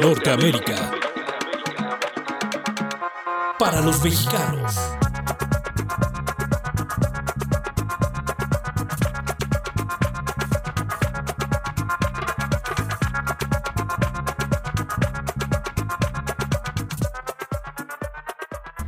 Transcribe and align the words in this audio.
Norteamérica. 0.00 0.92
Para 3.58 3.82
los 3.82 4.02
mexicanos. 4.02 4.74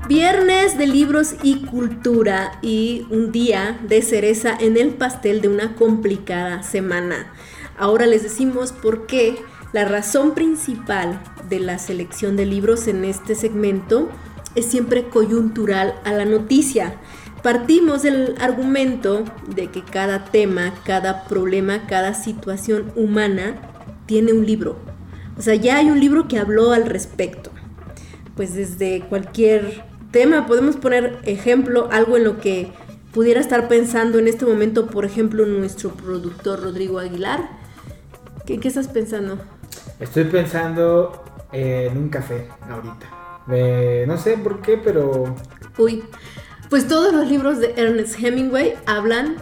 Viernes 0.09 0.79
de 0.79 0.87
libros 0.87 1.35
y 1.43 1.67
cultura 1.67 2.59
y 2.63 3.07
un 3.11 3.33
día 3.33 3.79
de 3.83 4.01
cereza 4.01 4.57
en 4.59 4.79
el 4.79 4.95
pastel 4.95 5.43
de 5.43 5.49
una 5.49 5.75
complicada 5.75 6.63
semana. 6.63 7.31
Ahora 7.77 8.07
les 8.07 8.23
decimos 8.23 8.73
por 8.73 9.07
qué 9.07 9.37
la 9.73 9.87
razón 9.87 10.35
principal 10.35 11.19
de 11.49 11.59
la 11.59 11.79
selección 11.79 12.37
de 12.37 12.45
libros 12.45 12.89
en 12.89 13.05
este 13.05 13.35
segmento 13.35 14.11
es 14.55 14.67
siempre 14.67 15.05
coyuntural 15.05 15.95
a 16.05 16.13
la 16.13 16.27
noticia. 16.27 16.97
Partimos 17.43 18.03
del 18.03 18.35
argumento 18.39 19.25
de 19.55 19.69
que 19.69 19.83
cada 19.83 20.27
tema, 20.27 20.75
cada 20.85 21.25
problema, 21.25 21.87
cada 21.87 22.13
situación 22.13 22.93
humana 22.97 23.57
tiene 24.05 24.35
un 24.35 24.47
libro. 24.47 24.77
O 25.39 25.43
sea, 25.43 25.55
ya 25.55 25.79
hay 25.79 25.91
un 25.91 26.01
libro 26.01 26.29
que 26.29 26.39
habló 26.39 26.73
al 26.73 26.85
respecto. 26.85 27.51
Pues 28.37 28.55
desde 28.55 29.01
cualquier 29.09 29.85
tema 30.11 30.47
podemos 30.47 30.77
poner 30.77 31.19
ejemplo, 31.25 31.89
algo 31.91 32.19
en 32.19 32.25
lo 32.25 32.39
que 32.39 32.71
pudiera 33.13 33.41
estar 33.41 33.69
pensando 33.69 34.19
en 34.19 34.29
este 34.29 34.45
momento, 34.45 34.87
por 34.87 35.07
ejemplo, 35.07 35.47
nuestro 35.47 35.95
productor 35.95 36.63
Rodrigo 36.63 36.99
Aguilar. 36.99 37.49
¿Qué, 38.47 38.59
qué 38.59 38.69
estás 38.69 38.89
pensando? 38.89 39.39
Estoy 40.03 40.25
pensando 40.25 41.23
en 41.53 41.97
un 41.97 42.09
café 42.09 42.49
ahorita. 42.69 44.07
no 44.07 44.19
sé 44.19 44.37
por 44.37 44.61
qué, 44.61 44.77
pero... 44.77 45.37
Uy, 45.79 46.03
pues 46.69 46.89
todos 46.89 47.15
los 47.15 47.31
libros 47.31 47.61
de 47.61 47.73
Ernest 47.77 48.19
Hemingway 48.19 48.75
hablan 48.87 49.37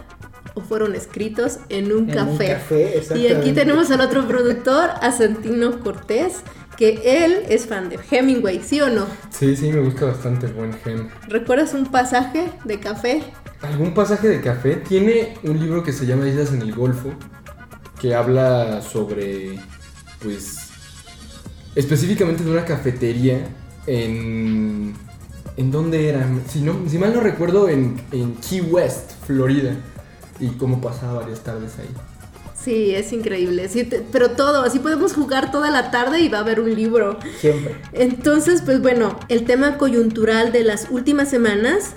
o 0.53 0.61
fueron 0.61 0.93
escritos 0.93 1.57
en 1.69 1.91
un 1.91 2.09
En 2.11 2.15
café. 2.15 2.29
un 2.29 2.53
café, 2.53 3.03
y 3.15 3.27
aquí 3.27 3.53
tenemos 3.53 3.89
al 3.89 4.01
otro 4.01 4.27
productor, 4.27 4.91
a 5.01 5.11
Santino 5.11 5.79
Cortés, 5.79 6.41
que 6.77 7.25
él 7.25 7.43
es 7.49 7.65
fan 7.65 7.89
de 7.89 7.99
Hemingway, 8.11 8.61
¿sí 8.61 8.81
o 8.81 8.89
no? 8.89 9.07
Sí, 9.31 9.55
sí, 9.55 9.71
me 9.71 9.79
gusta 9.81 10.05
bastante 10.05 10.45
el 10.45 10.53
buen 10.53 10.73
gen. 10.73 11.09
¿Recuerdas 11.27 11.73
un 11.73 11.87
pasaje 11.87 12.51
de 12.65 12.79
café? 12.79 13.23
¿Algún 13.63 13.95
pasaje 13.95 14.27
de 14.27 14.41
café? 14.41 14.75
Tiene 14.75 15.37
un 15.43 15.59
libro 15.59 15.83
que 15.83 15.91
se 15.91 16.05
llama 16.05 16.27
Islas 16.27 16.53
en 16.53 16.61
el 16.61 16.75
Golfo, 16.75 17.09
que 17.99 18.13
habla 18.13 18.81
sobre, 18.81 19.59
pues, 20.21 20.57
específicamente 21.75 22.43
de 22.43 22.51
una 22.51 22.65
cafetería 22.65 23.47
en... 23.87 24.93
¿En 25.57 25.69
dónde 25.69 26.07
era? 26.07 26.25
Si, 26.47 26.61
no, 26.61 26.79
si 26.87 26.97
mal 26.97 27.13
no 27.13 27.19
recuerdo, 27.19 27.67
en, 27.67 28.01
en 28.13 28.35
Key 28.35 28.61
West, 28.61 29.11
Florida. 29.27 29.75
Y 30.39 30.47
cómo 30.51 30.79
pasaba 30.79 31.19
varias 31.19 31.41
tardes 31.41 31.73
ahí. 31.77 31.89
Sí, 32.57 32.95
es 32.95 33.11
increíble. 33.11 33.67
Sí, 33.67 33.83
te- 33.83 34.01
pero 34.11 34.31
todo, 34.31 34.63
así 34.63 34.79
podemos 34.79 35.13
jugar 35.13 35.51
toda 35.51 35.69
la 35.69 35.91
tarde 35.91 36.21
y 36.21 36.29
va 36.29 36.37
a 36.37 36.41
haber 36.41 36.61
un 36.61 36.73
libro. 36.73 37.19
Siempre. 37.39 37.75
Entonces, 37.91 38.61
pues 38.63 38.81
bueno, 38.81 39.19
el 39.27 39.43
tema 39.43 39.77
coyuntural 39.77 40.51
de 40.53 40.63
las 40.63 40.87
últimas 40.89 41.29
semanas, 41.29 41.91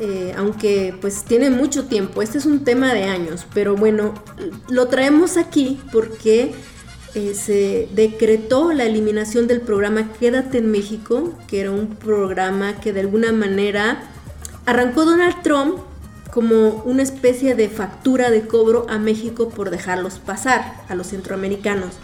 eh, 0.00 0.32
aunque 0.36 0.96
pues 1.00 1.24
tiene 1.24 1.50
mucho 1.50 1.84
tiempo, 1.84 2.22
este 2.22 2.38
es 2.38 2.46
un 2.46 2.64
tema 2.64 2.94
de 2.94 3.04
años, 3.04 3.46
pero 3.52 3.76
bueno, 3.76 4.14
lo 4.70 4.88
traemos 4.88 5.36
aquí 5.36 5.80
porque 5.92 6.52
eh, 7.14 7.34
se 7.34 7.88
decretó 7.94 8.72
la 8.72 8.84
eliminación 8.84 9.46
del 9.46 9.60
programa 9.60 10.12
Quédate 10.12 10.58
en 10.58 10.70
México, 10.70 11.32
que 11.46 11.60
era 11.60 11.70
un 11.70 11.96
programa 11.96 12.80
que 12.80 12.92
de 12.92 13.00
alguna 13.00 13.32
manera 13.32 14.02
arrancó 14.66 15.04
Donald 15.04 15.42
Trump 15.42 15.78
como 16.30 16.82
una 16.84 17.02
especie 17.02 17.54
de 17.54 17.68
factura 17.68 18.30
de 18.30 18.46
cobro 18.46 18.86
a 18.90 18.98
México 18.98 19.48
por 19.48 19.70
dejarlos 19.70 20.18
pasar 20.18 20.74
a 20.88 20.94
los 20.94 21.08
centroamericanos. 21.08 21.94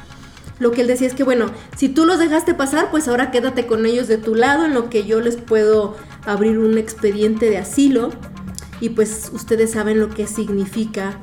Lo 0.58 0.70
que 0.70 0.80
él 0.80 0.86
decía 0.86 1.06
es 1.06 1.14
que, 1.14 1.24
bueno, 1.24 1.50
si 1.76 1.88
tú 1.88 2.06
los 2.06 2.18
dejaste 2.18 2.54
pasar, 2.54 2.90
pues 2.90 3.06
ahora 3.08 3.30
quédate 3.30 3.66
con 3.66 3.84
ellos 3.86 4.08
de 4.08 4.18
tu 4.18 4.34
lado, 4.34 4.64
en 4.64 4.72
lo 4.72 4.88
que 4.88 5.04
yo 5.04 5.20
les 5.20 5.36
puedo 5.36 5.96
abrir 6.24 6.58
un 6.58 6.78
expediente 6.78 7.50
de 7.50 7.58
asilo. 7.58 8.10
Y 8.80 8.90
pues 8.90 9.30
ustedes 9.32 9.72
saben 9.72 10.00
lo 10.00 10.10
que 10.10 10.26
significa 10.26 11.20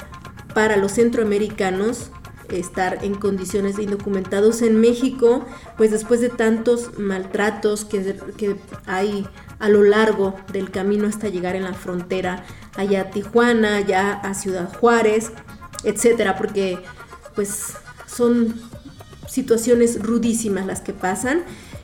para 0.54 0.78
los 0.78 0.94
centroamericanos 0.94 2.12
estar 2.60 3.04
en 3.04 3.16
condiciones 3.16 3.78
de 3.78 3.84
indocumentados 3.84 4.62
en 4.62 4.80
México, 4.80 5.46
pues 5.78 5.92
después 5.92 6.22
de 6.22 6.30
tantos 6.30 6.98
maltratos 6.98 7.86
que, 7.86 8.18
que 8.38 8.56
hay 8.86 9.28
a 9.60 9.70
lo 9.70 9.84
largo 9.84 10.36
del 10.52 10.72
camino 10.72 11.08
hasta 11.08 11.30
llegar 11.30 11.56
en 11.56 11.64
la 11.64 11.74
frontera, 11.74 12.46
allá 12.76 13.02
a 13.02 13.10
Tijuana, 13.12 13.78
allá 13.78 14.14
a 14.14 14.34
Ciudad 14.34 14.74
Juárez, 14.76 15.32
etcétera, 15.84 16.36
porque 16.36 16.80
pues 17.36 17.74
son 18.08 18.56
situaciones 19.28 20.02
rudísimas 20.02 20.66
las 20.66 20.82
que 20.82 20.94
pasan. 20.94 21.44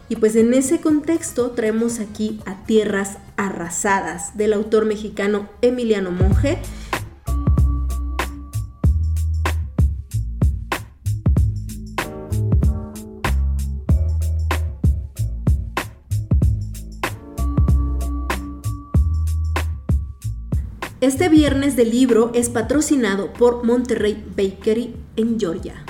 Y 0.09 0.15
pues 0.15 0.35
en 0.35 0.53
ese 0.53 0.79
contexto 0.79 1.51
traemos 1.51 1.99
aquí 1.99 2.39
a 2.45 2.65
Tierras 2.65 3.17
Arrasadas 3.35 4.37
del 4.37 4.53
autor 4.53 4.85
mexicano 4.85 5.49
Emiliano 5.61 6.11
Monge. 6.11 6.59
Este 21.07 21.29
viernes 21.29 21.77
del 21.77 21.91
libro 21.91 22.31
es 22.33 22.49
patrocinado 22.49 23.31
por 23.31 23.63
Monterrey 23.63 24.25
Bakery 24.35 24.93
en 25.15 25.39
Georgia. 25.39 25.85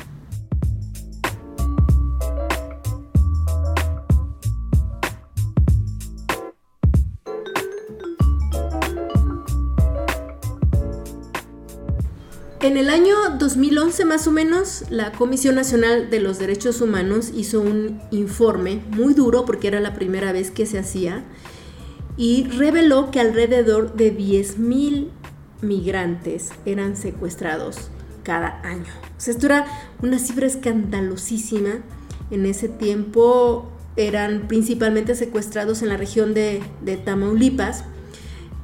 En 12.61 12.77
el 12.77 12.91
año 12.91 13.15
2011 13.39 14.05
más 14.05 14.27
o 14.27 14.31
menos, 14.31 14.83
la 14.91 15.13
Comisión 15.13 15.55
Nacional 15.55 16.11
de 16.11 16.19
los 16.19 16.37
Derechos 16.37 16.79
Humanos 16.79 17.31
hizo 17.35 17.59
un 17.59 17.99
informe 18.11 18.83
muy 18.91 19.15
duro 19.15 19.45
porque 19.45 19.67
era 19.67 19.79
la 19.79 19.95
primera 19.95 20.31
vez 20.31 20.51
que 20.51 20.67
se 20.67 20.77
hacía 20.77 21.23
y 22.17 22.45
reveló 22.45 23.11
que 23.11 23.19
alrededor 23.19 23.93
de 23.93 24.17
10.000 24.17 25.09
migrantes 25.61 26.49
eran 26.65 26.97
secuestrados 26.97 27.89
cada 28.23 28.59
año. 28.63 28.91
O 29.17 29.19
sea, 29.19 29.33
esto 29.33 29.45
era 29.45 29.65
una 30.01 30.19
cifra 30.19 30.47
escandalosísima. 30.47 31.81
En 32.31 32.45
ese 32.45 32.67
tiempo 32.69 33.71
eran 33.95 34.47
principalmente 34.47 35.15
secuestrados 35.15 35.81
en 35.81 35.89
la 35.89 35.97
región 35.97 36.33
de, 36.33 36.61
de 36.81 36.97
Tamaulipas 36.97 37.83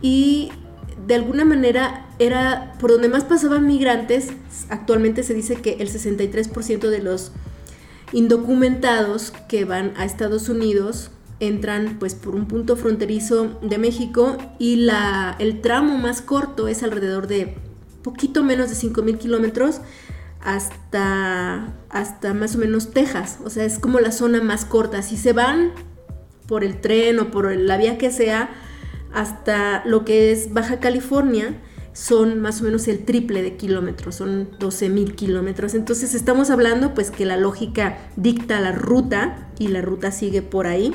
y 0.01 0.51
de 1.07 1.15
alguna 1.15 1.45
manera 1.45 2.07
era 2.19 2.73
por 2.79 2.91
donde 2.91 3.09
más 3.09 3.23
pasaban 3.23 3.67
migrantes. 3.67 4.29
Actualmente 4.69 5.23
se 5.23 5.33
dice 5.33 5.55
que 5.55 5.77
el 5.79 5.89
63% 5.89 6.89
de 6.89 6.99
los 6.99 7.31
indocumentados 8.11 9.31
que 9.47 9.65
van 9.65 9.93
a 9.97 10.05
Estados 10.05 10.49
Unidos 10.49 11.09
entran 11.39 11.97
pues 11.99 12.15
por 12.15 12.35
un 12.35 12.47
punto 12.47 12.75
fronterizo 12.75 13.59
de 13.61 13.77
México 13.77 14.37
y 14.59 14.77
la, 14.77 15.35
el 15.39 15.61
tramo 15.61 15.97
más 15.97 16.21
corto 16.21 16.67
es 16.67 16.83
alrededor 16.83 17.27
de 17.27 17.55
poquito 18.03 18.43
menos 18.43 18.69
de 18.69 18.75
5.000 18.75 19.17
kilómetros 19.17 19.81
hasta, 20.41 21.73
hasta 21.89 22.33
más 22.33 22.55
o 22.55 22.59
menos 22.59 22.91
Texas. 22.91 23.39
O 23.43 23.49
sea, 23.49 23.65
es 23.65 23.79
como 23.79 23.99
la 23.99 24.11
zona 24.11 24.41
más 24.41 24.65
corta. 24.65 25.01
Si 25.01 25.17
se 25.17 25.33
van 25.33 25.71
por 26.47 26.63
el 26.63 26.81
tren 26.81 27.19
o 27.19 27.31
por 27.31 27.55
la 27.55 27.77
vía 27.77 27.97
que 27.97 28.11
sea 28.11 28.49
hasta 29.13 29.83
lo 29.85 30.05
que 30.05 30.31
es 30.31 30.53
Baja 30.53 30.79
California, 30.79 31.61
son 31.93 32.41
más 32.41 32.61
o 32.61 32.65
menos 32.65 32.87
el 32.87 33.05
triple 33.05 33.43
de 33.43 33.55
kilómetros, 33.55 34.15
son 34.15 34.49
12.000 34.59 35.13
kilómetros. 35.15 35.75
Entonces 35.75 36.15
estamos 36.15 36.49
hablando 36.49 36.93
pues 36.93 37.11
que 37.11 37.25
la 37.25 37.37
lógica 37.37 37.99
dicta 38.15 38.59
la 38.59 38.71
ruta 38.71 39.51
y 39.59 39.67
la 39.67 39.81
ruta 39.81 40.11
sigue 40.11 40.41
por 40.41 40.67
ahí. 40.67 40.93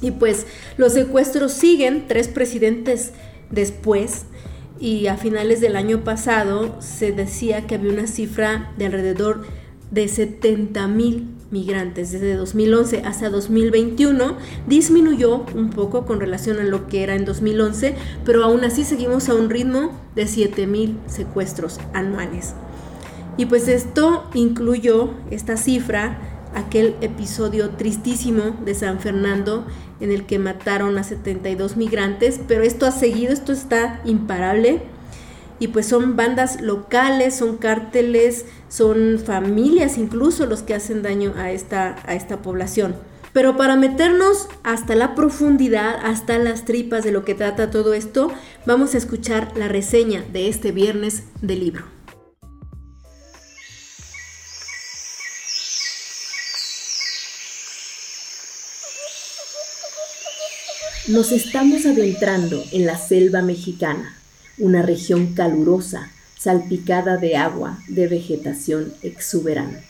Y 0.00 0.12
pues 0.12 0.46
los 0.76 0.92
secuestros 0.92 1.52
siguen, 1.52 2.06
tres 2.06 2.28
presidentes 2.28 3.12
después, 3.50 4.26
y 4.80 5.08
a 5.08 5.16
finales 5.16 5.60
del 5.60 5.76
año 5.76 6.04
pasado 6.04 6.76
se 6.80 7.12
decía 7.12 7.66
que 7.66 7.74
había 7.74 7.92
una 7.92 8.06
cifra 8.06 8.72
de 8.78 8.86
alrededor 8.86 9.44
de 9.90 10.06
70 10.06 10.86
mil 10.88 11.28
migrantes 11.50 12.12
desde 12.12 12.34
2011 12.34 13.02
hasta 13.06 13.30
2021 13.30 14.36
disminuyó 14.66 15.46
un 15.54 15.70
poco 15.70 16.04
con 16.04 16.20
relación 16.20 16.58
a 16.58 16.64
lo 16.64 16.88
que 16.88 17.02
era 17.02 17.14
en 17.14 17.24
2011 17.24 17.94
pero 18.24 18.44
aún 18.44 18.64
así 18.64 18.84
seguimos 18.84 19.30
a 19.30 19.34
un 19.34 19.48
ritmo 19.48 19.98
de 20.14 20.26
7 20.26 20.66
mil 20.66 20.98
secuestros 21.06 21.80
anuales. 21.94 22.54
Y 23.38 23.46
pues 23.46 23.68
esto 23.68 24.24
incluyó 24.34 25.10
esta 25.30 25.56
cifra 25.56 26.18
aquel 26.54 26.96
episodio 27.00 27.70
tristísimo 27.70 28.56
de 28.64 28.74
San 28.74 28.98
Fernando 28.98 29.64
en 30.00 30.10
el 30.10 30.26
que 30.26 30.38
mataron 30.38 30.98
a 30.98 31.04
72 31.04 31.76
migrantes, 31.76 32.40
pero 32.46 32.62
esto 32.62 32.86
ha 32.86 32.92
seguido, 32.92 33.32
esto 33.32 33.52
está 33.52 34.00
imparable. 34.04 34.82
Y 35.60 35.68
pues 35.68 35.86
son 35.86 36.14
bandas 36.14 36.60
locales, 36.60 37.34
son 37.36 37.56
cárteles, 37.56 38.44
son 38.68 39.18
familias 39.18 39.98
incluso 39.98 40.46
los 40.46 40.62
que 40.62 40.74
hacen 40.74 41.02
daño 41.02 41.34
a 41.36 41.50
esta, 41.50 41.96
a 42.06 42.14
esta 42.14 42.42
población. 42.42 42.94
Pero 43.32 43.56
para 43.56 43.76
meternos 43.76 44.48
hasta 44.62 44.94
la 44.94 45.14
profundidad, 45.14 45.96
hasta 46.02 46.38
las 46.38 46.64
tripas 46.64 47.04
de 47.04 47.12
lo 47.12 47.24
que 47.24 47.34
trata 47.34 47.70
todo 47.70 47.92
esto, 47.92 48.32
vamos 48.66 48.94
a 48.94 48.98
escuchar 48.98 49.52
la 49.56 49.68
reseña 49.68 50.24
de 50.32 50.48
este 50.48 50.72
viernes 50.72 51.24
del 51.42 51.60
libro. 51.60 51.97
Nos 61.08 61.32
estamos 61.32 61.86
adentrando 61.86 62.62
en 62.70 62.84
la 62.84 62.98
selva 62.98 63.40
mexicana, 63.40 64.14
una 64.58 64.82
región 64.82 65.32
calurosa, 65.32 66.10
salpicada 66.38 67.16
de 67.16 67.34
agua, 67.34 67.78
de 67.88 68.08
vegetación 68.08 68.92
exuberante. 69.02 69.86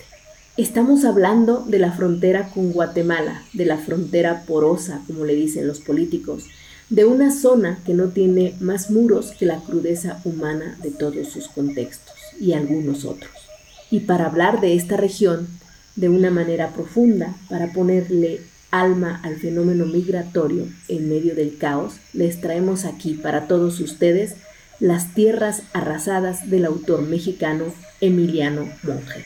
Estamos 0.56 1.04
hablando 1.04 1.64
de 1.66 1.80
la 1.80 1.90
frontera 1.90 2.50
con 2.50 2.70
Guatemala, 2.70 3.42
de 3.52 3.66
la 3.66 3.78
frontera 3.78 4.44
porosa, 4.46 5.02
como 5.08 5.24
le 5.24 5.34
dicen 5.34 5.66
los 5.66 5.80
políticos, 5.80 6.44
de 6.88 7.04
una 7.04 7.32
zona 7.32 7.80
que 7.84 7.94
no 7.94 8.10
tiene 8.10 8.54
más 8.60 8.88
muros 8.88 9.32
que 9.32 9.44
la 9.44 9.58
crudeza 9.58 10.20
humana 10.22 10.78
de 10.84 10.92
todos 10.92 11.26
sus 11.26 11.48
contextos 11.48 12.14
y 12.38 12.52
algunos 12.52 13.04
otros. 13.04 13.32
Y 13.90 14.00
para 14.00 14.26
hablar 14.26 14.60
de 14.60 14.76
esta 14.76 14.96
región 14.96 15.48
de 15.96 16.10
una 16.10 16.30
manera 16.30 16.72
profunda, 16.72 17.34
para 17.48 17.72
ponerle 17.72 18.40
alma 18.70 19.20
al 19.22 19.36
fenómeno 19.36 19.86
migratorio 19.86 20.66
en 20.88 21.08
medio 21.08 21.34
del 21.34 21.56
caos, 21.58 21.94
les 22.12 22.40
traemos 22.40 22.84
aquí 22.84 23.14
para 23.14 23.48
todos 23.48 23.80
ustedes 23.80 24.34
las 24.80 25.14
tierras 25.14 25.62
arrasadas 25.72 26.50
del 26.50 26.64
autor 26.64 27.02
mexicano 27.02 27.64
Emiliano 28.00 28.68
Monge. 28.82 29.24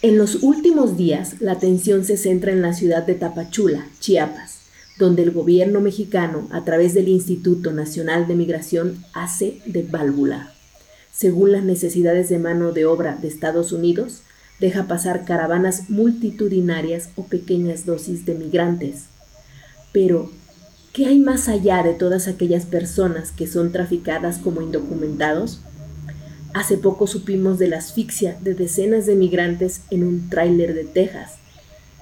En 0.00 0.16
los 0.16 0.36
últimos 0.44 0.96
días, 0.96 1.40
la 1.40 1.52
atención 1.52 2.04
se 2.04 2.16
centra 2.16 2.52
en 2.52 2.62
la 2.62 2.72
ciudad 2.72 3.04
de 3.04 3.14
Tapachula, 3.14 3.88
Chiapas, 3.98 4.57
donde 4.98 5.22
el 5.22 5.30
gobierno 5.30 5.80
mexicano, 5.80 6.48
a 6.50 6.64
través 6.64 6.92
del 6.92 7.08
Instituto 7.08 7.72
Nacional 7.72 8.26
de 8.26 8.34
Migración, 8.34 9.04
hace 9.14 9.60
de 9.64 9.84
válvula. 9.84 10.52
Según 11.12 11.52
las 11.52 11.64
necesidades 11.64 12.28
de 12.28 12.38
mano 12.38 12.72
de 12.72 12.84
obra 12.84 13.16
de 13.16 13.28
Estados 13.28 13.72
Unidos, 13.72 14.22
deja 14.60 14.88
pasar 14.88 15.24
caravanas 15.24 15.88
multitudinarias 15.88 17.10
o 17.16 17.24
pequeñas 17.24 17.86
dosis 17.86 18.26
de 18.26 18.34
migrantes. 18.34 19.04
Pero, 19.92 20.30
¿qué 20.92 21.06
hay 21.06 21.20
más 21.20 21.48
allá 21.48 21.82
de 21.82 21.94
todas 21.94 22.26
aquellas 22.26 22.66
personas 22.66 23.30
que 23.30 23.46
son 23.46 23.72
traficadas 23.72 24.38
como 24.38 24.62
indocumentados? 24.62 25.60
Hace 26.54 26.76
poco 26.76 27.06
supimos 27.06 27.58
de 27.58 27.68
la 27.68 27.78
asfixia 27.78 28.36
de 28.40 28.54
decenas 28.54 29.06
de 29.06 29.14
migrantes 29.14 29.82
en 29.90 30.02
un 30.02 30.28
tráiler 30.28 30.74
de 30.74 30.84
Texas, 30.84 31.34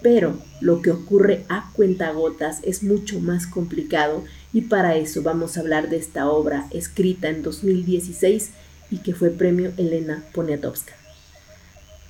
pero 0.07 0.39
lo 0.61 0.83
que 0.83 0.93
ocurre 0.93 1.45
a 1.49 1.73
cuentagotas 1.73 2.61
es 2.63 2.85
mucho 2.85 3.19
más 3.19 3.45
complicado 3.45 4.23
y 4.53 4.61
para 4.61 4.95
eso 4.95 5.21
vamos 5.21 5.57
a 5.57 5.61
hablar 5.63 5.89
de 5.91 5.97
esta 5.97 6.29
obra 6.29 6.69
escrita 6.71 7.29
en 7.29 7.43
2016 7.43 8.51
y 8.93 8.99
que 8.99 9.15
fue 9.15 9.31
premio 9.31 9.73
Elena 9.77 10.23
Poniatowska. 10.33 10.93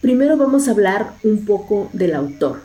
Primero 0.03 0.37
vamos 0.37 0.69
a 0.69 0.73
hablar 0.73 1.15
un 1.25 1.47
poco 1.47 1.89
del 1.95 2.15
autor. 2.15 2.61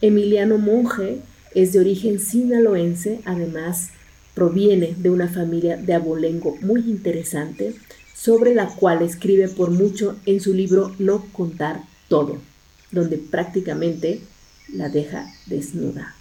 Emiliano 0.00 0.58
Monge 0.58 1.20
es 1.54 1.72
de 1.72 1.78
origen 1.78 2.18
sinaloense, 2.18 3.20
además 3.24 3.90
proviene 4.34 4.96
de 4.98 5.10
una 5.10 5.28
familia 5.28 5.76
de 5.76 5.94
abolengo 5.94 6.56
muy 6.60 6.80
interesante, 6.80 7.76
sobre 8.16 8.52
la 8.52 8.66
cual 8.66 9.02
escribe 9.02 9.46
por 9.46 9.70
mucho 9.70 10.16
en 10.26 10.40
su 10.40 10.52
libro 10.52 10.92
No 10.98 11.24
contar 11.32 11.82
todo, 12.08 12.38
donde 12.90 13.16
prácticamente 13.16 14.22
la 14.72 14.88
deja 14.88 15.32
desnuda. 15.46 16.14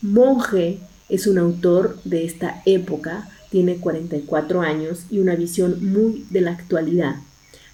Monge 0.00 0.78
es 1.08 1.26
un 1.26 1.38
autor 1.38 1.98
de 2.04 2.24
esta 2.24 2.62
época, 2.64 3.28
tiene 3.50 3.76
44 3.76 4.62
años 4.62 5.04
y 5.10 5.18
una 5.18 5.36
visión 5.36 5.92
muy 5.92 6.26
de 6.30 6.40
la 6.40 6.52
actualidad. 6.52 7.16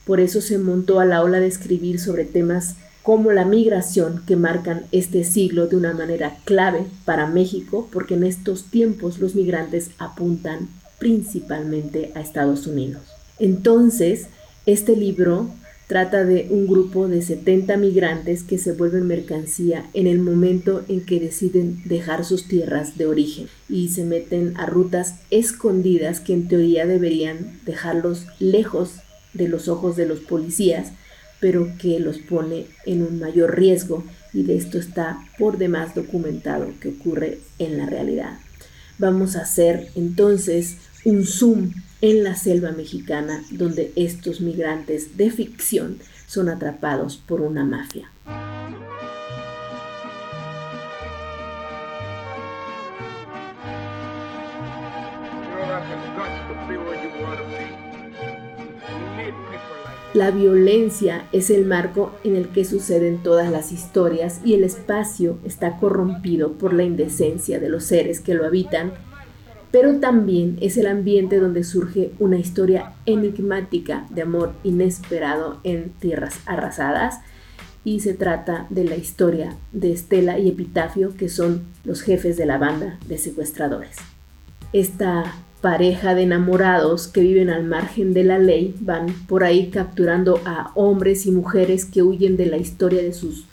Por 0.05 0.21
eso 0.21 0.41
se 0.41 0.59
montó 0.59 1.01
a 1.01 1.05
la 1.05 1.23
ola 1.23 1.39
de 1.39 1.47
escribir 1.47 2.01
sobre 2.01 2.25
temas 2.25 2.77
como 3.03 3.33
la 3.33 3.45
migración 3.45 4.23
que 4.27 4.37
marcan 4.37 4.85
este 4.93 5.25
siglo 5.25 5.67
de 5.67 5.77
una 5.77 5.95
manera 5.95 6.37
clave 6.45 6.87
para 7.05 7.27
México, 7.27 7.89
porque 7.93 8.15
en 8.15 8.25
estos 8.25 8.65
tiempos 8.65 9.19
los 9.19 9.35
migrantes 9.35 9.91
apuntan 9.99 10.69
principalmente 10.99 12.13
a 12.15 12.21
Estados 12.21 12.67
Unidos. 12.67 13.03
Entonces, 13.39 14.27
este 14.67 14.97
libro 14.97 15.49
Trata 15.89 16.23
de 16.23 16.49
un 16.51 16.67
grupo 16.67 17.09
de 17.09 17.23
70 17.23 17.79
migrantes 17.79 18.43
que 18.43 18.59
se 18.59 18.73
vuelven 18.73 19.07
mercancía 19.07 19.87
en 19.95 20.07
el 20.07 20.19
momento 20.19 20.85
en 20.87 21.01
que 21.01 21.19
deciden 21.19 21.83
dejar 21.87 22.27
sus 22.27 22.47
tierras 22.47 22.99
de 22.99 23.07
origen 23.07 23.49
y 23.71 23.89
se 23.89 24.05
meten 24.05 24.55
a 24.59 24.67
rutas 24.67 25.15
escondidas 25.31 26.21
que 26.21 26.35
en 26.35 26.47
teoría 26.47 26.87
deberían 26.87 27.59
dejarlos 27.65 28.27
lejos 28.39 28.97
de 29.33 29.49
los 29.49 29.69
ojos 29.69 29.97
de 29.97 30.05
los 30.05 30.21
policías, 30.21 30.93
pero 31.41 31.73
que 31.79 31.99
los 32.01 32.19
pone 32.19 32.67
en 32.85 33.03
un 33.03 33.19
mayor 33.19 33.57
riesgo 33.57 34.05
y 34.35 34.43
de 34.43 34.59
esto 34.59 34.77
está 34.77 35.27
por 35.39 35.57
demás 35.57 35.95
documentado 35.95 36.69
que 36.83 36.91
ocurre 36.91 37.39
en 37.59 37.79
la 37.79 37.87
realidad. 37.87 38.39
Vamos 38.99 39.37
a 39.37 39.41
hacer 39.41 39.89
entonces 39.95 40.77
un 41.07 41.25
zoom 41.25 41.73
en 42.01 42.25
la 42.25 42.37
selva 42.37 42.73
mexicana 42.73 43.43
donde 43.51 43.93
estos 43.97 44.41
migrantes 44.41 45.17
de 45.17 45.31
ficción 45.31 45.99
son 46.27 46.49
atrapados 46.49 47.17
por 47.17 47.41
una 47.41 47.65
mafia. 47.65 48.11
La 60.15 60.31
violencia 60.31 61.29
es 61.33 61.51
el 61.51 61.65
marco 61.67 62.13
en 62.25 62.35
el 62.35 62.49
que 62.49 62.65
suceden 62.65 63.23
todas 63.23 63.53
las 63.53 63.73
historias 63.73 64.41
y 64.45 64.55
el 64.55 64.65
espacio 64.65 65.39
está 65.45 65.77
corrompido 65.77 66.55
por 66.55 66.73
la 66.73 66.83
indecencia 66.83 67.61
de 67.61 67.69
los 67.69 67.85
seres 67.85 68.21
que 68.21 68.35
lo 68.35 68.47
habitan 68.47 68.93
pero 69.71 69.99
también 69.99 70.57
es 70.61 70.77
el 70.77 70.87
ambiente 70.87 71.39
donde 71.39 71.65
surge 71.65 72.13
una 72.19 72.39
historia 72.39 72.93
enigmática 73.07 74.07
de 74.11 74.23
amor 74.23 74.53
inesperado 74.65 75.61
en 75.65 75.91
tierras 75.91 76.41
arrasadas 76.47 77.21
y 77.85 78.01
se 78.01 78.15
trata 78.15 78.67
de 78.71 78.85
la 78.85 78.97
historia 78.97 79.57
de 79.73 79.93
Estela 79.93 80.39
y 80.39 80.49
Epitafio 80.49 81.15
que 81.17 81.29
son 81.29 81.65
los 81.85 82.03
jefes 82.03 82.37
de 82.37 82.47
la 82.47 82.59
banda 82.59 82.99
de 83.07 83.19
secuestradores. 83.19 83.97
Esta 84.73 85.35
pareja 85.61 86.15
de 86.15 86.23
enamorados 86.23 87.09
que 87.09 87.21
viven 87.21 87.51
al 87.51 87.65
margen 87.65 88.15
de 88.15 88.25
la 88.25 88.39
ley 88.39 88.75
van 88.81 89.07
por 89.27 89.45
ahí 89.45 89.71
capturando 89.71 90.41
a 90.45 90.71
hombres 90.75 91.27
y 91.27 91.33
mujeres 91.33 91.85
que 91.85 92.03
huyen 92.03 92.37
de 92.37 92.47
la 92.47 92.59
historia 92.59 93.03
de 93.03 93.13
sus 93.13 93.45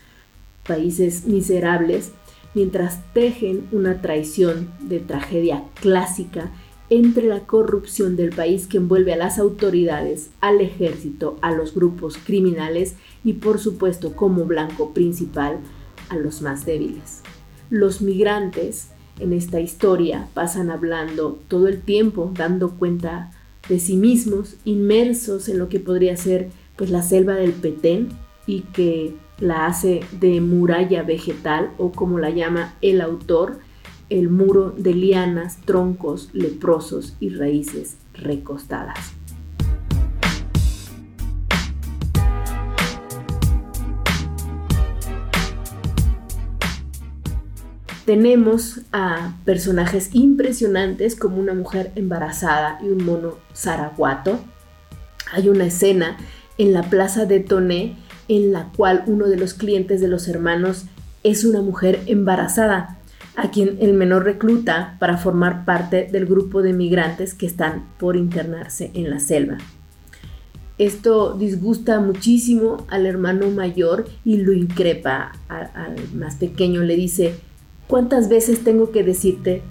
países 0.67 1.25
miserables 1.25 2.11
mientras 2.55 3.01
tejen 3.13 3.67
una 3.71 4.01
traición 4.01 4.69
de 4.79 4.99
tragedia 4.99 5.63
clásica 5.79 6.51
entre 6.89 7.27
la 7.27 7.41
corrupción 7.41 8.15
del 8.15 8.29
país 8.29 8.67
que 8.67 8.77
envuelve 8.77 9.13
a 9.13 9.17
las 9.17 9.39
autoridades, 9.39 10.29
al 10.41 10.61
ejército, 10.61 11.37
a 11.41 11.51
los 11.51 11.73
grupos 11.73 12.17
criminales 12.17 12.95
y 13.23 13.33
por 13.33 13.59
supuesto 13.59 14.15
como 14.15 14.45
blanco 14.45 14.93
principal 14.93 15.59
a 16.09 16.15
los 16.15 16.41
más 16.41 16.65
débiles. 16.65 17.21
Los 17.69 18.01
migrantes 18.01 18.89
en 19.19 19.33
esta 19.33 19.59
historia 19.59 20.27
pasan 20.33 20.69
hablando 20.69 21.39
todo 21.47 21.67
el 21.67 21.81
tiempo, 21.81 22.31
dando 22.35 22.71
cuenta 22.71 23.31
de 23.67 23.79
sí 23.79 23.95
mismos, 23.95 24.57
inmersos 24.63 25.49
en 25.49 25.57
lo 25.57 25.69
que 25.69 25.79
podría 25.79 26.15
ser 26.17 26.49
pues 26.75 26.91
la 26.91 27.01
selva 27.01 27.33
del 27.33 27.53
Petén 27.53 28.09
y 28.45 28.61
que 28.61 29.15
la 29.39 29.65
hace 29.65 30.01
de 30.11 30.41
muralla 30.41 31.03
vegetal 31.03 31.71
o 31.77 31.91
como 31.91 32.19
la 32.19 32.29
llama 32.29 32.75
el 32.81 33.01
autor, 33.01 33.59
el 34.09 34.29
muro 34.29 34.71
de 34.71 34.93
lianas, 34.93 35.57
troncos 35.65 36.29
leprosos 36.33 37.15
y 37.19 37.29
raíces 37.29 37.97
recostadas. 38.13 39.13
Tenemos 48.05 48.81
a 48.91 49.33
personajes 49.45 50.11
impresionantes 50.13 51.15
como 51.15 51.37
una 51.37 51.55
mujer 51.55 51.91
embarazada 51.95 52.77
y 52.83 52.89
un 52.89 53.03
mono 53.03 53.33
zaraguato. 53.55 54.39
Hay 55.33 55.49
una 55.49 55.65
escena 55.65 56.15
en 56.59 56.71
la 56.71 56.83
plaza 56.83 57.25
de 57.25 57.39
Toné 57.39 57.97
en 58.27 58.51
la 58.51 58.71
cual 58.75 59.03
uno 59.07 59.27
de 59.27 59.37
los 59.37 59.53
clientes 59.53 60.01
de 60.01 60.07
los 60.07 60.27
hermanos 60.27 60.85
es 61.23 61.43
una 61.43 61.61
mujer 61.61 62.01
embarazada, 62.05 62.97
a 63.35 63.51
quien 63.51 63.77
el 63.81 63.93
menor 63.93 64.23
recluta 64.23 64.95
para 64.99 65.17
formar 65.17 65.65
parte 65.65 66.07
del 66.11 66.25
grupo 66.25 66.61
de 66.61 66.73
migrantes 66.73 67.33
que 67.33 67.45
están 67.45 67.85
por 67.97 68.15
internarse 68.15 68.91
en 68.93 69.09
la 69.09 69.19
selva. 69.19 69.57
Esto 70.77 71.33
disgusta 71.33 72.01
muchísimo 72.01 72.85
al 72.89 73.05
hermano 73.05 73.49
mayor 73.49 74.05
y 74.25 74.37
lo 74.37 74.51
increpa 74.51 75.31
al 75.47 75.95
más 76.13 76.35
pequeño. 76.35 76.81
Le 76.81 76.95
dice, 76.95 77.35
¿cuántas 77.87 78.27
veces 78.27 78.63
tengo 78.63 78.91
que 78.91 79.03
decirte 79.03 79.61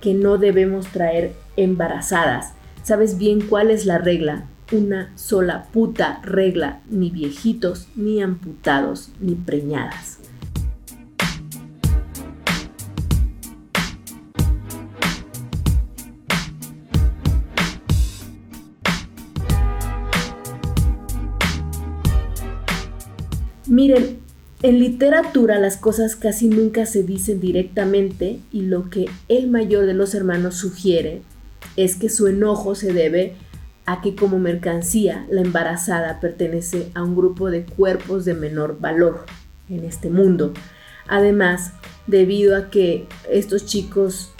que 0.00 0.12
no 0.12 0.36
debemos 0.36 0.86
traer 0.88 1.32
embarazadas? 1.56 2.52
Sabes 2.82 3.16
bien 3.16 3.40
cuál 3.40 3.70
es 3.70 3.86
la 3.86 3.96
regla. 3.96 4.44
Una 4.72 5.12
sola 5.16 5.64
puta 5.70 6.20
regla, 6.22 6.80
ni 6.88 7.10
viejitos, 7.10 7.88
ni 7.94 8.22
amputados, 8.22 9.10
ni 9.20 9.34
preñadas. 9.34 10.18
Miren, 23.66 24.20
en 24.62 24.78
literatura 24.78 25.58
las 25.58 25.76
cosas 25.76 26.16
casi 26.16 26.48
nunca 26.48 26.86
se 26.86 27.02
dicen 27.02 27.40
directamente 27.40 28.38
y 28.50 28.62
lo 28.62 28.88
que 28.88 29.10
el 29.28 29.50
mayor 29.50 29.84
de 29.84 29.92
los 29.92 30.14
hermanos 30.14 30.54
sugiere 30.56 31.20
es 31.76 31.96
que 31.96 32.08
su 32.08 32.26
enojo 32.26 32.74
se 32.74 32.94
debe 32.94 33.34
a 33.34 33.51
que 34.02 34.14
como 34.14 34.38
mercancía 34.38 35.26
la 35.30 35.40
embarazada 35.40 36.20
pertenece 36.20 36.90
a 36.94 37.02
un 37.02 37.14
grupo 37.16 37.50
de 37.50 37.64
cuerpos 37.64 38.24
de 38.24 38.34
menor 38.34 38.78
valor 38.80 39.26
en 39.68 39.84
este 39.84 40.10
mundo. 40.10 40.52
Además, 41.08 41.72
debido 42.06 42.56
a 42.56 42.70
que 42.70 43.06
estos 43.30 43.66
chicos 43.66 44.32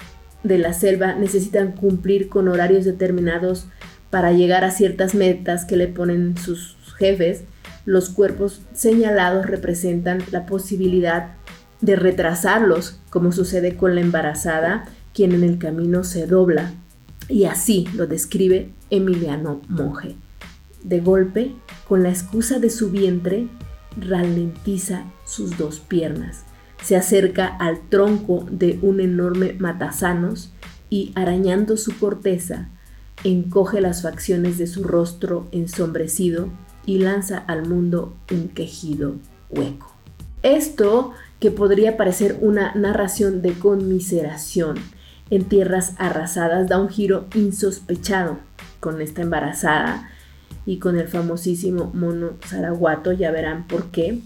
de 0.43 0.59
la 0.59 0.73
selva 0.73 1.15
necesitan 1.15 1.73
cumplir 1.73 2.29
con 2.29 2.49
horarios 2.49 2.85
determinados 2.85 3.67
para 4.11 4.33
llegar 4.33 4.65
a 4.65 4.71
ciertas 4.71 5.15
metas 5.15 5.65
que 5.65 5.77
le 5.77 5.89
ponen 5.89 6.37
sus 6.37 6.77
jefes, 6.97 7.45
los 7.85 8.11
cuerpos 8.11 8.63
señalados 8.73 9.47
representan 9.47 10.23
la 10.31 10.47
posibilidad 10.47 11.35
de 11.81 11.97
retrasarlos, 11.97 13.01
como 13.11 13.33
sucede 13.33 13.77
con 13.77 13.95
la 13.95 14.03
embarazada, 14.03 14.85
quien 15.13 15.33
en 15.33 15.43
el 15.43 15.59
camino 15.59 16.05
se 16.05 16.27
dobla. 16.27 16.73
Y 17.29 17.45
así 17.45 17.89
lo 17.95 18.07
describe 18.07 18.71
Emiliano 18.93 19.63
Monge. 19.69 20.15
De 20.85 21.01
golpe, 21.01 21.53
con 21.89 22.03
la 22.03 22.11
excusa 22.11 22.59
de 22.59 22.71
su 22.71 22.91
vientre, 22.91 23.49
ralentiza 23.97 25.05
sus 25.25 25.57
dos 25.57 25.81
piernas, 25.81 26.45
se 26.83 26.97
acerca 26.97 27.47
al 27.47 27.89
tronco 27.89 28.47
de 28.51 28.79
un 28.83 29.01
enorme 29.01 29.55
matasanos 29.59 30.53
y 30.91 31.13
arañando 31.15 31.77
su 31.77 31.99
corteza, 31.99 32.69
encoge 33.25 33.81
las 33.81 34.03
facciones 34.03 34.59
de 34.59 34.67
su 34.67 34.85
rostro 34.85 35.49
ensombrecido 35.53 36.49
y 36.85 36.99
lanza 36.99 37.39
al 37.39 37.69
mundo 37.69 38.15
un 38.31 38.49
quejido 38.49 39.15
hueco. 39.49 39.91
Esto 40.43 41.13
que 41.41 41.51
podría 41.51 41.97
parecer 41.97 42.37
una 42.41 42.75
narración 42.75 43.41
de 43.41 43.53
conmiseración 43.55 44.77
en 45.31 45.45
tierras 45.45 45.95
arrasadas 45.99 46.69
da 46.69 46.79
un 46.79 46.89
giro 46.89 47.27
insospechado 47.35 48.39
con 48.83 49.01
esta 49.01 49.23
embarazada 49.23 50.11
y 50.67 50.79
con 50.79 50.99
el 50.99 51.07
famosísimo 51.07 51.93
mono 51.95 52.33
zaraguato, 52.45 53.13
ya 53.13 53.31
verán 53.31 53.69
por 53.69 53.93
qué. 53.93 54.19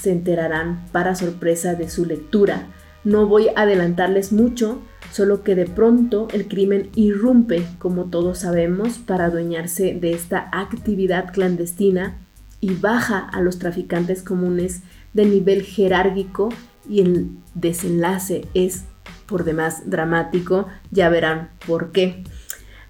Se 0.00 0.10
enterarán 0.10 0.86
para 0.92 1.14
sorpresa 1.14 1.74
de 1.74 1.90
su 1.90 2.06
lectura. 2.06 2.68
No 3.04 3.26
voy 3.26 3.48
a 3.48 3.60
adelantarles 3.60 4.32
mucho, 4.32 4.80
solo 5.12 5.42
que 5.42 5.54
de 5.54 5.66
pronto 5.66 6.26
el 6.32 6.48
crimen 6.48 6.88
irrumpe, 6.94 7.66
como 7.78 8.06
todos 8.06 8.38
sabemos, 8.38 8.96
para 8.96 9.26
adueñarse 9.26 9.92
de 9.94 10.12
esta 10.12 10.48
actividad 10.52 11.30
clandestina 11.30 12.16
y 12.60 12.72
baja 12.76 13.18
a 13.18 13.42
los 13.42 13.58
traficantes 13.58 14.22
comunes 14.22 14.80
de 15.12 15.26
nivel 15.26 15.62
jerárquico 15.62 16.48
y 16.88 17.02
el 17.02 17.28
desenlace 17.54 18.46
es 18.54 18.84
por 19.26 19.44
demás 19.44 19.90
dramático, 19.90 20.66
ya 20.90 21.10
verán 21.10 21.50
por 21.66 21.92
qué. 21.92 22.24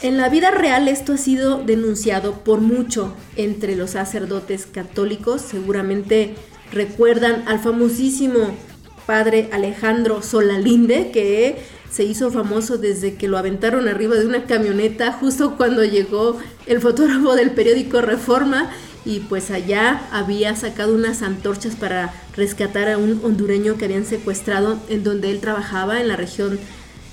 En 0.09 0.17
la 0.17 0.31
vida 0.31 0.51
real 0.51 0.89
esto 0.89 1.13
ha 1.13 1.17
sido 1.19 1.63
denunciado 1.63 2.43
por 2.43 2.63
mucho 2.63 3.15
entre 3.37 3.77
los 3.77 3.91
sacerdotes 3.91 4.65
católicos. 4.65 5.43
Seguramente 5.43 6.35
recuerdan 6.73 7.47
al 7.47 7.59
famosísimo 7.59 8.57
padre 9.05 9.51
Alejandro 9.53 10.23
Solalinde 10.23 11.11
que 11.11 11.59
se 11.91 12.05
hizo 12.05 12.31
famoso 12.31 12.79
desde 12.79 13.17
que 13.17 13.29
lo 13.29 13.37
aventaron 13.37 13.87
arriba 13.87 14.15
de 14.15 14.25
una 14.25 14.47
camioneta 14.47 15.13
justo 15.13 15.59
cuando 15.59 15.85
llegó 15.85 16.39
el 16.65 16.81
fotógrafo 16.81 17.35
del 17.35 17.51
periódico 17.51 18.01
Reforma 18.01 18.71
y 19.05 19.21
pues 19.21 19.51
allá 19.51 20.09
había 20.11 20.57
sacado 20.57 20.95
unas 20.95 21.21
antorchas 21.21 21.77
para 21.77 22.15
rescatar 22.35 22.89
a 22.89 22.97
un 22.97 23.21
hondureño 23.23 23.77
que 23.77 23.85
habían 23.85 24.07
secuestrado 24.07 24.81
en 24.89 25.05
donde 25.05 25.31
él 25.31 25.41
trabajaba 25.41 26.01
en 26.01 26.09
la 26.09 26.17
región 26.17 26.59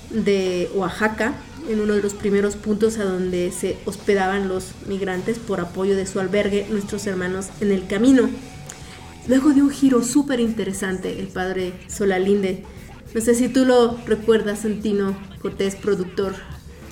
de 0.08 0.70
Oaxaca 0.74 1.34
en 1.68 1.80
uno 1.80 1.94
de 1.94 2.02
los 2.02 2.14
primeros 2.14 2.56
puntos 2.56 2.98
a 2.98 3.04
donde 3.04 3.50
se 3.52 3.78
hospedaban 3.84 4.48
los 4.48 4.72
migrantes 4.86 5.38
por 5.38 5.60
apoyo 5.60 5.96
de 5.96 6.06
su 6.06 6.20
albergue 6.20 6.66
Nuestros 6.70 7.06
Hermanos 7.06 7.48
en 7.60 7.72
el 7.72 7.86
Camino. 7.86 8.28
luego 9.28 9.52
de 9.52 9.62
un 9.62 9.70
giro 9.70 10.02
súper 10.02 10.40
interesante, 10.40 11.18
el 11.18 11.28
padre 11.28 11.72
Solalinde. 11.88 12.64
No 13.14 13.20
sé 13.20 13.34
si 13.34 13.48
tú 13.48 13.64
lo 13.64 13.96
recuerdas, 14.06 14.60
Santino 14.60 15.16
Cortés, 15.40 15.74
productor. 15.74 16.34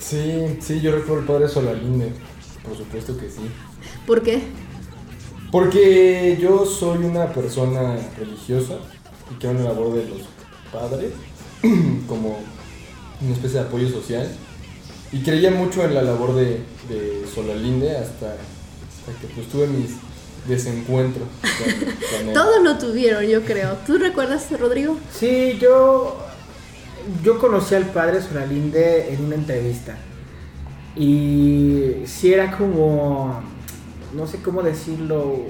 Sí, 0.00 0.58
sí, 0.60 0.80
yo 0.80 0.92
recuerdo 0.92 1.20
el 1.20 1.26
padre 1.26 1.48
Solalinde, 1.48 2.12
por 2.62 2.76
supuesto 2.76 3.16
que 3.16 3.30
sí. 3.30 3.42
¿Por 4.06 4.22
qué? 4.22 4.42
Porque 5.50 6.36
yo 6.40 6.66
soy 6.66 7.04
una 7.04 7.32
persona 7.32 7.96
religiosa 8.18 8.78
y 9.30 9.38
creo 9.38 9.52
en 9.52 9.58
la 9.58 9.70
labor 9.70 9.94
de 9.94 10.08
los 10.08 10.22
padres 10.72 11.12
como 12.08 12.38
una 13.20 13.32
especie 13.32 13.60
de 13.60 13.66
apoyo 13.66 13.88
social. 13.88 14.28
Y 15.14 15.22
creía 15.22 15.52
mucho 15.52 15.84
en 15.84 15.94
la 15.94 16.02
labor 16.02 16.34
de, 16.34 16.60
de 16.88 17.24
Solalinde 17.32 17.96
hasta, 17.96 18.32
hasta 18.32 19.20
que 19.20 19.28
pues 19.32 19.46
tuve 19.48 19.68
mis 19.68 19.90
desencuentros 20.48 21.28
con, 21.40 22.18
con 22.18 22.28
él. 22.28 22.34
Todos 22.34 22.64
lo 22.64 22.78
tuvieron, 22.78 23.24
yo 23.24 23.42
creo. 23.42 23.76
¿Tú 23.86 23.96
recuerdas, 23.96 24.48
Rodrigo? 24.58 24.98
Sí, 25.12 25.56
yo, 25.60 26.18
yo 27.22 27.38
conocí 27.38 27.76
al 27.76 27.84
padre 27.84 28.20
Solalinde 28.22 29.14
en 29.14 29.24
una 29.24 29.36
entrevista. 29.36 29.96
Y 30.96 32.02
sí 32.06 32.32
era 32.32 32.56
como, 32.56 33.40
no 34.14 34.26
sé 34.26 34.38
cómo 34.42 34.62
decirlo, 34.62 35.42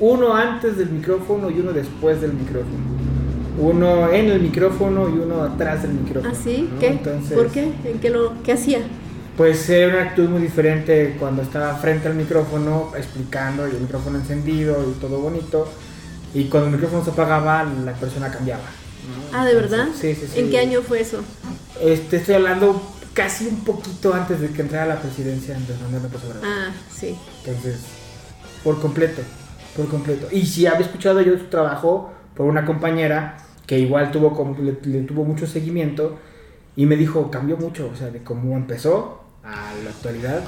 uno 0.00 0.34
antes 0.34 0.76
del 0.78 0.90
micrófono 0.90 1.48
y 1.48 1.60
uno 1.60 1.72
después 1.72 2.20
del 2.20 2.32
micrófono. 2.32 2.74
Uno 3.60 4.10
en 4.10 4.30
el 4.30 4.40
micrófono 4.40 5.08
y 5.08 5.12
uno 5.12 5.42
atrás 5.42 5.82
del 5.82 5.92
micrófono. 5.92 6.32
¿Ah, 6.34 6.40
sí? 6.42 6.68
¿no? 6.72 6.78
¿Qué? 6.78 6.88
Entonces, 6.88 7.32
¿Por 7.32 7.48
qué? 7.48 7.72
¿En 7.84 7.98
qué, 8.00 8.10
lo, 8.10 8.42
qué 8.42 8.52
hacía? 8.52 8.80
Pues 9.36 9.68
era 9.68 9.94
una 9.94 10.02
actitud 10.08 10.28
muy 10.30 10.42
diferente 10.42 11.16
cuando 11.18 11.42
estaba 11.42 11.74
frente 11.76 12.08
al 12.08 12.14
micrófono 12.14 12.92
explicando 12.96 13.66
y 13.68 13.72
el 13.72 13.80
micrófono 13.80 14.18
encendido 14.18 14.82
y 14.90 14.98
todo 15.00 15.20
bonito. 15.20 15.68
Y 16.32 16.44
cuando 16.44 16.68
el 16.68 16.74
micrófono 16.74 17.04
se 17.04 17.10
apagaba, 17.10 17.64
la 17.64 17.92
persona 17.92 18.30
cambiaba. 18.30 18.62
¿no? 18.62 19.38
Ah, 19.38 19.44
¿de 19.44 19.54
verdad? 19.54 19.88
Sí, 19.94 20.14
sí, 20.14 20.26
sí. 20.32 20.40
¿En 20.40 20.50
qué 20.50 20.58
año 20.58 20.82
fue 20.82 21.00
eso? 21.00 21.20
Este, 21.80 22.16
estoy 22.16 22.36
hablando 22.36 22.80
casi 23.12 23.46
un 23.46 23.64
poquito 23.64 24.14
antes 24.14 24.40
de 24.40 24.50
que 24.50 24.62
entrara 24.62 24.84
a 24.84 24.94
la 24.96 25.00
presidencia 25.00 25.56
Andrés 25.56 25.80
Manuel 25.82 26.04
López 26.04 26.20
Obrador. 26.24 26.44
Ah, 26.46 26.72
sí. 26.90 27.16
Entonces, 27.44 27.80
por 28.62 28.80
completo, 28.80 29.22
por 29.76 29.88
completo. 29.88 30.28
Y 30.30 30.46
si 30.46 30.66
había 30.66 30.86
escuchado 30.86 31.20
yo 31.20 31.36
su 31.38 31.46
trabajo 31.46 32.12
por 32.34 32.46
una 32.46 32.64
compañera 32.64 33.36
que 33.70 33.78
igual 33.78 34.10
tuvo 34.10 34.34
como, 34.34 34.58
le, 34.60 34.72
tuvo 34.72 35.22
mucho 35.22 35.46
seguimiento 35.46 36.18
y 36.74 36.86
me 36.86 36.96
dijo, 36.96 37.30
cambió 37.30 37.56
mucho, 37.56 37.88
o 37.94 37.96
sea, 37.96 38.10
de 38.10 38.20
cómo 38.20 38.56
empezó 38.56 39.20
a 39.44 39.72
la 39.84 39.90
actualidad 39.90 40.42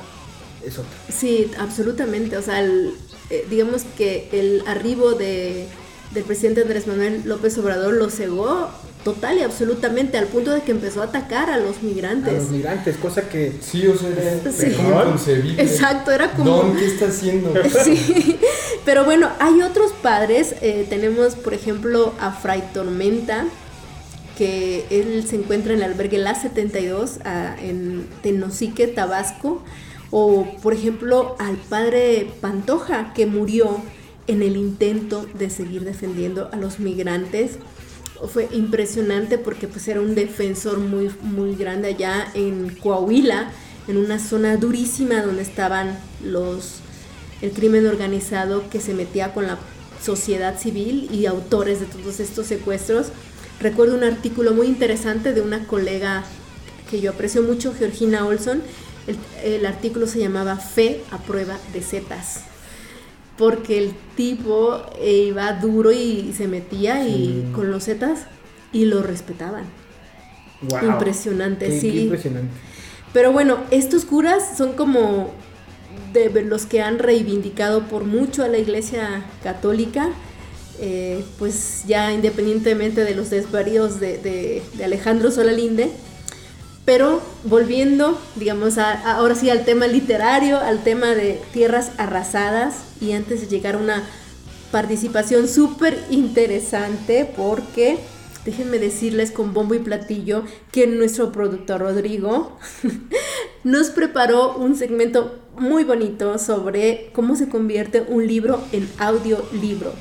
es 0.66 0.76
otra. 0.76 0.90
Sí, 1.08 1.48
absolutamente. 1.56 2.36
O 2.36 2.42
sea, 2.42 2.64
eh, 2.64 3.46
digamos 3.48 3.84
que 3.96 4.28
el 4.32 4.64
arribo 4.66 5.12
de, 5.12 5.68
del 6.12 6.24
presidente 6.24 6.62
Andrés 6.62 6.88
Manuel 6.88 7.22
López 7.24 7.56
Obrador 7.58 7.94
lo 7.94 8.10
cegó 8.10 8.68
total 9.04 9.38
y 9.38 9.42
absolutamente 9.42 10.16
al 10.18 10.26
punto 10.26 10.50
de 10.52 10.62
que 10.62 10.70
empezó 10.72 11.00
a 11.02 11.06
atacar 11.06 11.50
a 11.50 11.58
los 11.58 11.76
A 11.78 11.82
migrantes. 11.82 12.32
los 12.34 12.50
migrantes, 12.50 12.96
cosa 12.96 13.28
que 13.28 13.52
Sí, 13.60 13.86
o 13.86 13.96
sea, 13.96 14.10
era 14.10 14.52
Sí. 14.52 14.66
inconcebible. 14.66 15.62
Exacto, 15.62 16.10
era 16.10 16.32
como... 16.32 16.44
Don, 16.50 16.76
¿qué 16.76 16.86
está 16.86 17.06
haciendo? 17.06 17.52
Sí, 17.84 18.38
pero 18.84 19.04
bueno, 19.04 19.28
hay 19.40 19.60
otros 19.62 19.92
padres. 20.02 20.54
eh, 20.62 20.86
tenemos, 20.88 21.34
por 21.34 21.54
ejemplo, 21.54 22.12
a 22.20 22.32
Fray 22.32 22.62
Tormenta, 22.72 23.46
que 24.38 24.86
él 24.90 25.24
se 25.28 25.36
encuentra 25.36 25.72
en 25.74 25.78
el 25.82 25.84
albergue 25.92 26.18
La 26.18 26.34
72 26.34 27.18
ah, 27.24 27.54
en 27.60 28.06
Tenosique, 28.22 28.86
Tabasco. 28.88 29.62
O, 30.10 30.46
por 30.62 30.74
ejemplo, 30.74 31.36
al 31.38 31.56
padre 31.56 32.28
Pantoja, 32.40 33.12
que 33.14 33.24
murió 33.26 33.78
en 34.26 34.42
el 34.42 34.56
intento 34.56 35.26
de 35.34 35.48
seguir 35.50 35.84
defendiendo 35.84 36.48
a 36.52 36.56
los 36.56 36.78
migrantes. 36.80 37.52
Fue 38.28 38.48
impresionante 38.52 39.36
porque 39.38 39.66
pues 39.66 39.88
era 39.88 40.00
un 40.00 40.14
defensor 40.14 40.78
muy, 40.78 41.10
muy 41.22 41.56
grande 41.56 41.88
allá 41.88 42.28
en 42.34 42.74
Coahuila, 42.76 43.50
en 43.88 43.96
una 43.96 44.18
zona 44.18 44.56
durísima 44.56 45.22
donde 45.22 45.42
estaban 45.42 45.98
los 46.24 46.82
el 47.42 47.50
crimen 47.50 47.86
organizado 47.86 48.70
que 48.70 48.80
se 48.80 48.94
metía 48.94 49.34
con 49.34 49.48
la 49.48 49.58
sociedad 50.00 50.58
civil 50.58 51.08
y 51.12 51.26
autores 51.26 51.80
de 51.80 51.86
todos 51.86 52.20
estos 52.20 52.46
secuestros. 52.46 53.08
Recuerdo 53.60 53.96
un 53.96 54.04
artículo 54.04 54.52
muy 54.52 54.68
interesante 54.68 55.32
de 55.32 55.40
una 55.40 55.66
colega 55.66 56.24
que 56.90 57.00
yo 57.00 57.10
aprecio 57.10 57.42
mucho, 57.42 57.74
Georgina 57.74 58.24
Olson. 58.24 58.62
El, 59.08 59.16
el 59.42 59.66
artículo 59.66 60.06
se 60.06 60.20
llamaba 60.20 60.56
Fe 60.56 61.02
a 61.10 61.18
prueba 61.18 61.58
de 61.72 61.82
setas. 61.82 62.51
Porque 63.42 63.76
el 63.78 63.92
tipo 64.16 64.80
eh, 65.00 65.24
iba 65.30 65.52
duro 65.54 65.90
y 65.90 66.32
se 66.36 66.46
metía 66.46 67.04
y 67.08 67.50
con 67.52 67.72
los 67.72 67.86
zetas 67.86 68.20
y 68.72 68.84
lo 68.84 69.02
respetaban. 69.02 69.64
wow. 70.70 70.84
Impresionante, 70.92 71.66
Qué- 71.66 71.80
sí. 71.80 71.90
qué 71.90 72.00
impresionante. 72.02 72.52
Pero 73.12 73.32
bueno, 73.32 73.58
estos 73.72 74.04
curas 74.04 74.56
son 74.56 74.74
como 74.74 75.32
de 76.12 76.30
los 76.44 76.66
que 76.66 76.82
han 76.82 77.00
reivindicado 77.00 77.82
por 77.88 78.04
mucho 78.04 78.44
a 78.44 78.48
la 78.48 78.58
Iglesia 78.58 79.24
Católica, 79.42 80.10
eh, 80.78 81.24
pues 81.40 81.82
ya 81.88 82.12
independientemente 82.12 83.02
de 83.02 83.14
los 83.16 83.28
desvaríos 83.30 83.98
de, 83.98 84.18
de- 84.18 84.62
de 84.74 84.84
Alejandro 84.84 85.32
Solalinde. 85.32 85.90
Pero 86.84 87.22
volviendo, 87.44 88.18
digamos, 88.34 88.76
a- 88.78 89.14
ahora 89.16 89.34
sí 89.36 89.48
al 89.50 89.64
tema 89.64 89.86
literario, 89.86 90.58
al 90.58 90.82
tema 90.82 91.14
de 91.14 91.40
tierras 91.52 91.92
arrasadas, 91.98 92.74
y 93.00 93.12
antes 93.12 93.40
de 93.40 93.46
llegar 93.46 93.76
a 93.76 93.78
una 93.78 94.02
participación 94.72 95.46
súper 95.48 95.96
interesante, 96.10 97.30
porque 97.36 97.98
déjenme 98.44 98.80
decirles 98.80 99.30
con 99.30 99.54
bombo 99.54 99.74
y 99.74 99.78
platillo 99.78 100.42
que 100.72 100.88
nuestro 100.88 101.30
productor 101.30 101.82
Rodrigo 101.82 102.58
nos 103.64 103.90
preparó 103.90 104.56
un 104.56 104.74
segmento 104.76 105.38
muy 105.56 105.84
bonito 105.84 106.36
sobre 106.38 107.10
cómo 107.12 107.36
se 107.36 107.48
convierte 107.48 108.00
un 108.08 108.26
libro 108.26 108.60
en 108.72 108.90
audiolibro. 108.98 109.92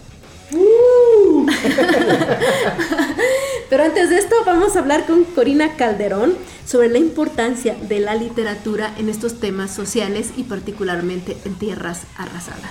Pero 3.71 3.85
antes 3.85 4.09
de 4.09 4.17
esto 4.17 4.35
vamos 4.45 4.75
a 4.75 4.79
hablar 4.79 5.05
con 5.05 5.23
Corina 5.23 5.77
Calderón 5.77 6.33
sobre 6.65 6.89
la 6.89 6.97
importancia 6.97 7.73
de 7.73 8.01
la 8.01 8.15
literatura 8.15 8.93
en 8.97 9.07
estos 9.07 9.39
temas 9.39 9.73
sociales 9.73 10.33
y 10.35 10.43
particularmente 10.43 11.37
en 11.45 11.55
tierras 11.55 12.05
arrasadas. 12.17 12.69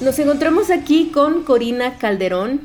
Nos 0.00 0.18
encontramos 0.18 0.72
aquí 0.72 1.12
con 1.14 1.44
Corina 1.44 1.98
Calderón. 1.98 2.62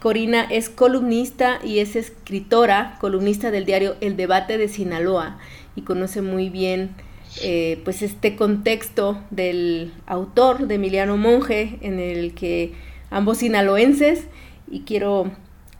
Corina 0.00 0.44
es 0.44 0.70
columnista 0.70 1.58
y 1.62 1.80
es 1.80 1.94
escritora, 1.94 2.96
columnista 3.00 3.50
del 3.50 3.66
diario 3.66 3.96
El 4.00 4.16
Debate 4.16 4.56
de 4.56 4.68
Sinaloa 4.68 5.36
y 5.76 5.82
conoce 5.82 6.22
muy 6.22 6.48
bien 6.50 6.96
eh, 7.42 7.80
pues 7.84 8.02
este 8.02 8.34
contexto 8.34 9.22
del 9.30 9.92
autor 10.06 10.66
de 10.66 10.76
Emiliano 10.76 11.16
Monge 11.16 11.78
en 11.82 12.00
el 12.00 12.34
que 12.34 12.72
ambos 13.10 13.38
sinaloenses 13.38 14.24
y 14.70 14.80
quiero 14.80 15.30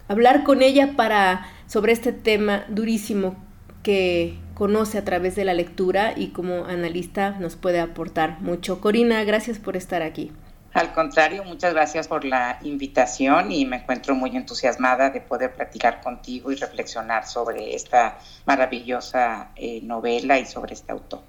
hablar 0.06 0.44
con 0.44 0.62
ella 0.62 0.92
para 0.96 1.48
sobre 1.66 1.92
este 1.92 2.12
tema 2.12 2.64
durísimo 2.68 3.37
que 3.82 4.37
conoce 4.54 4.98
a 4.98 5.04
través 5.04 5.35
de 5.37 5.44
la 5.44 5.54
lectura 5.54 6.14
y 6.16 6.28
como 6.28 6.64
analista 6.66 7.37
nos 7.38 7.56
puede 7.56 7.80
aportar 7.80 8.40
mucho. 8.40 8.80
Corina, 8.80 9.24
gracias 9.24 9.59
por 9.59 9.76
estar 9.76 10.02
aquí. 10.02 10.32
Al 10.76 10.92
contrario, 10.92 11.42
muchas 11.42 11.72
gracias 11.72 12.06
por 12.06 12.26
la 12.26 12.58
invitación 12.62 13.50
y 13.50 13.64
me 13.64 13.76
encuentro 13.76 14.14
muy 14.14 14.36
entusiasmada 14.36 15.08
de 15.08 15.22
poder 15.22 15.54
platicar 15.54 16.02
contigo 16.02 16.52
y 16.52 16.56
reflexionar 16.56 17.26
sobre 17.26 17.74
esta 17.74 18.18
maravillosa 18.44 19.52
eh, 19.56 19.80
novela 19.82 20.38
y 20.38 20.44
sobre 20.44 20.74
este 20.74 20.92
autor. 20.92 21.22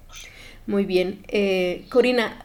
Muy 0.66 0.84
bien. 0.84 1.24
Eh, 1.28 1.86
Corina, 1.88 2.44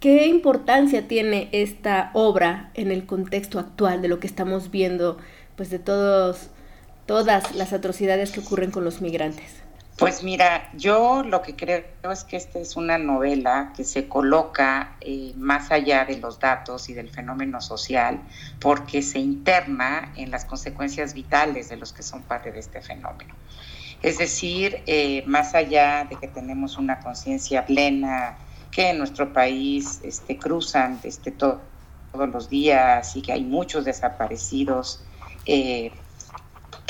¿qué 0.00 0.26
importancia 0.26 1.06
tiene 1.06 1.48
esta 1.52 2.10
obra 2.12 2.72
en 2.74 2.90
el 2.90 3.06
contexto 3.06 3.60
actual 3.60 4.02
de 4.02 4.08
lo 4.08 4.18
que 4.18 4.26
estamos 4.26 4.72
viendo, 4.72 5.18
pues 5.54 5.70
de 5.70 5.78
todos, 5.78 6.50
todas 7.06 7.54
las 7.54 7.72
atrocidades 7.72 8.32
que 8.32 8.40
ocurren 8.40 8.72
con 8.72 8.82
los 8.82 9.00
migrantes? 9.00 9.61
Pues 9.98 10.22
mira, 10.22 10.70
yo 10.74 11.22
lo 11.22 11.42
que 11.42 11.54
creo 11.54 11.84
es 12.10 12.24
que 12.24 12.36
esta 12.36 12.58
es 12.58 12.76
una 12.76 12.96
novela 12.98 13.72
que 13.76 13.84
se 13.84 14.08
coloca 14.08 14.96
eh, 15.00 15.32
más 15.36 15.70
allá 15.70 16.04
de 16.04 16.16
los 16.16 16.40
datos 16.40 16.88
y 16.88 16.94
del 16.94 17.10
fenómeno 17.10 17.60
social, 17.60 18.20
porque 18.58 19.02
se 19.02 19.18
interna 19.18 20.12
en 20.16 20.30
las 20.30 20.44
consecuencias 20.46 21.12
vitales 21.12 21.68
de 21.68 21.76
los 21.76 21.92
que 21.92 22.02
son 22.02 22.22
parte 22.22 22.50
de 22.50 22.60
este 22.60 22.80
fenómeno. 22.80 23.34
Es 24.02 24.18
decir, 24.18 24.82
eh, 24.86 25.22
más 25.26 25.54
allá 25.54 26.06
de 26.08 26.16
que 26.16 26.26
tenemos 26.26 26.78
una 26.78 26.98
conciencia 27.00 27.64
plena 27.66 28.36
que 28.72 28.90
en 28.90 28.98
nuestro 28.98 29.32
país 29.32 30.00
este, 30.02 30.38
cruzan 30.38 30.98
este, 31.04 31.30
to 31.30 31.60
todos 32.12 32.28
los 32.28 32.50
días 32.50 33.16
y 33.16 33.22
que 33.22 33.32
hay 33.32 33.42
muchos 33.42 33.84
desaparecidos, 33.84 35.02
eh, 35.46 35.92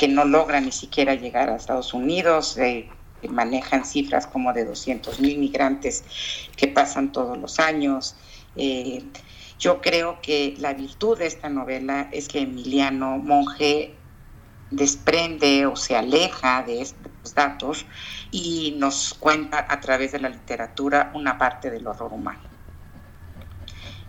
que 0.03 0.09
no 0.09 0.25
logran 0.25 0.65
ni 0.65 0.73
siquiera 0.73 1.15
llegar 1.15 1.49
a 1.49 1.55
Estados 1.55 1.93
Unidos, 1.93 2.57
eh, 2.57 2.89
manejan 3.29 3.85
cifras 3.85 4.27
como 4.27 4.51
de 4.51 4.65
200 4.65 5.21
mil 5.21 5.37
migrantes 5.37 6.03
que 6.57 6.67
pasan 6.67 7.13
todos 7.13 7.37
los 7.37 7.57
años. 7.57 8.17
Eh, 8.57 9.01
yo 9.57 9.79
creo 9.79 10.19
que 10.21 10.55
la 10.59 10.73
virtud 10.73 11.19
de 11.19 11.27
esta 11.27 11.47
novela 11.47 12.09
es 12.11 12.27
que 12.27 12.39
Emiliano 12.39 13.17
Monge 13.17 13.95
desprende 14.71 15.67
o 15.67 15.77
se 15.77 15.95
aleja 15.95 16.63
de 16.63 16.81
estos 16.81 17.33
datos 17.33 17.85
y 18.29 18.75
nos 18.77 19.13
cuenta 19.13 19.65
a 19.69 19.79
través 19.79 20.11
de 20.11 20.19
la 20.19 20.27
literatura 20.27 21.11
una 21.13 21.37
parte 21.37 21.71
del 21.71 21.87
horror 21.87 22.11
humano. 22.11 22.41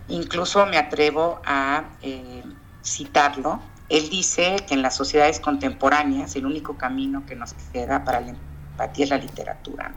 Incluso 0.09 0.65
me 0.65 0.77
atrevo 0.77 1.41
a 1.45 1.85
eh, 2.01 2.43
citarlo. 2.83 3.61
Él 3.89 4.09
dice 4.09 4.57
que 4.67 4.73
en 4.73 4.81
las 4.81 4.95
sociedades 4.95 5.39
contemporáneas 5.39 6.35
el 6.35 6.45
único 6.45 6.77
camino 6.77 7.25
que 7.25 7.35
nos 7.35 7.53
queda 7.71 8.03
para 8.03 8.21
la 8.21 8.29
empatía 8.29 9.05
es 9.05 9.09
la 9.11 9.17
literatura. 9.17 9.93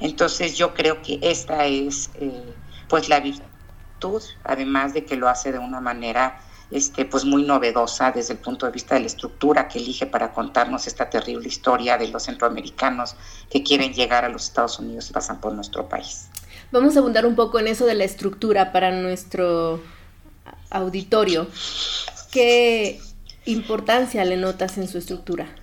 Entonces 0.00 0.56
yo 0.56 0.74
creo 0.74 1.02
que 1.02 1.18
esta 1.22 1.66
es 1.66 2.10
eh, 2.16 2.54
pues 2.88 3.08
la 3.08 3.20
virtud 3.20 3.46
además 4.44 4.94
de 4.94 5.04
que 5.04 5.16
lo 5.16 5.28
hace 5.28 5.52
de 5.52 5.58
una 5.58 5.80
manera 5.80 6.38
este, 6.70 7.04
pues 7.04 7.24
muy 7.24 7.44
novedosa 7.44 8.10
desde 8.10 8.34
el 8.34 8.40
punto 8.40 8.66
de 8.66 8.72
vista 8.72 8.96
de 8.96 9.02
la 9.02 9.06
estructura 9.06 9.68
que 9.68 9.78
elige 9.78 10.06
para 10.06 10.32
contarnos 10.32 10.86
esta 10.86 11.08
terrible 11.08 11.46
historia 11.46 11.96
de 11.96 12.08
los 12.08 12.24
centroamericanos 12.24 13.14
que 13.50 13.62
quieren 13.62 13.92
llegar 13.92 14.24
a 14.24 14.28
los 14.28 14.44
Estados 14.44 14.78
Unidos 14.78 15.08
y 15.10 15.12
pasan 15.12 15.40
por 15.40 15.52
nuestro 15.52 15.88
país. 15.88 16.28
Vamos 16.72 16.96
a 16.96 16.98
abundar 16.98 17.24
un 17.24 17.36
poco 17.36 17.60
en 17.60 17.68
eso 17.68 17.86
de 17.86 17.94
la 17.94 18.04
estructura 18.04 18.72
para 18.72 18.90
nuestro 18.90 19.80
auditorio. 20.70 21.46
¿Qué 22.36 23.00
importancia 23.46 24.22
le 24.26 24.36
notas 24.36 24.76
en 24.76 24.86
su 24.88 24.98
estructura? 24.98 25.56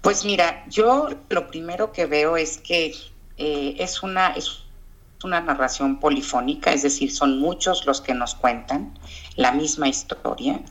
Pues 0.00 0.24
mira, 0.24 0.64
yo 0.68 1.08
lo 1.28 1.48
primero 1.48 1.90
que 1.90 2.06
veo 2.06 2.36
es 2.36 2.58
que 2.58 2.94
eh, 3.36 3.74
es 3.80 4.04
una 4.04 4.32
una 5.24 5.40
narración 5.40 5.98
polifónica, 5.98 6.72
es 6.72 6.82
decir, 6.82 7.10
son 7.10 7.40
muchos 7.40 7.84
los 7.84 8.00
que 8.00 8.14
nos 8.14 8.36
cuentan 8.36 8.96
la 9.34 9.50
misma 9.50 9.88
historia. 9.88 10.62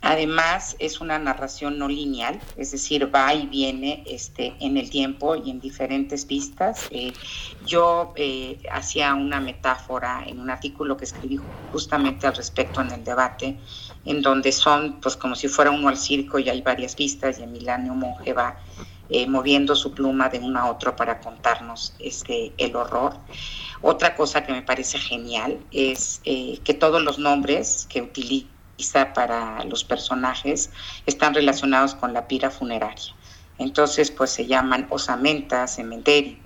Además, 0.00 0.76
es 0.78 1.00
una 1.00 1.18
narración 1.18 1.78
no 1.78 1.88
lineal, 1.88 2.40
es 2.56 2.70
decir, 2.70 3.12
va 3.12 3.34
y 3.34 3.46
viene 3.46 4.04
este, 4.06 4.54
en 4.60 4.76
el 4.76 4.90
tiempo 4.90 5.34
y 5.34 5.50
en 5.50 5.60
diferentes 5.60 6.24
pistas. 6.24 6.86
Eh, 6.90 7.12
yo 7.66 8.12
eh, 8.14 8.60
hacía 8.70 9.14
una 9.14 9.40
metáfora 9.40 10.22
en 10.24 10.38
un 10.38 10.50
artículo 10.50 10.96
que 10.96 11.04
escribí 11.04 11.40
justamente 11.72 12.28
al 12.28 12.36
respecto 12.36 12.80
en 12.80 12.92
el 12.92 13.02
debate, 13.02 13.58
en 14.08 14.22
donde 14.22 14.52
son 14.52 15.00
pues 15.02 15.16
como 15.16 15.34
si 15.36 15.48
fuera 15.48 15.70
uno 15.70 15.88
al 15.88 15.98
circo 15.98 16.38
y 16.38 16.48
hay 16.48 16.62
varias 16.62 16.94
pistas 16.94 17.38
y 17.38 17.42
Emiliano 17.42 17.94
Monge 17.94 18.32
va 18.32 18.56
eh, 19.10 19.26
moviendo 19.26 19.76
su 19.76 19.92
pluma 19.92 20.30
de 20.30 20.38
uno 20.38 20.58
a 20.58 20.70
otro 20.70 20.96
para 20.96 21.20
contarnos 21.20 21.94
este, 21.98 22.54
el 22.56 22.74
horror. 22.74 23.18
Otra 23.82 24.16
cosa 24.16 24.44
que 24.44 24.52
me 24.52 24.62
parece 24.62 24.98
genial 24.98 25.58
es 25.72 26.22
eh, 26.24 26.58
que 26.64 26.72
todos 26.72 27.02
los 27.02 27.18
nombres 27.18 27.86
que 27.90 28.00
utiliza 28.00 29.12
para 29.14 29.62
los 29.64 29.84
personajes 29.84 30.70
están 31.04 31.34
relacionados 31.34 31.94
con 31.94 32.14
la 32.14 32.26
pira 32.28 32.50
funeraria. 32.50 33.14
Entonces, 33.58 34.10
pues 34.10 34.30
se 34.30 34.46
llaman 34.46 34.86
osamenta, 34.88 35.66
cementerio, 35.66 36.38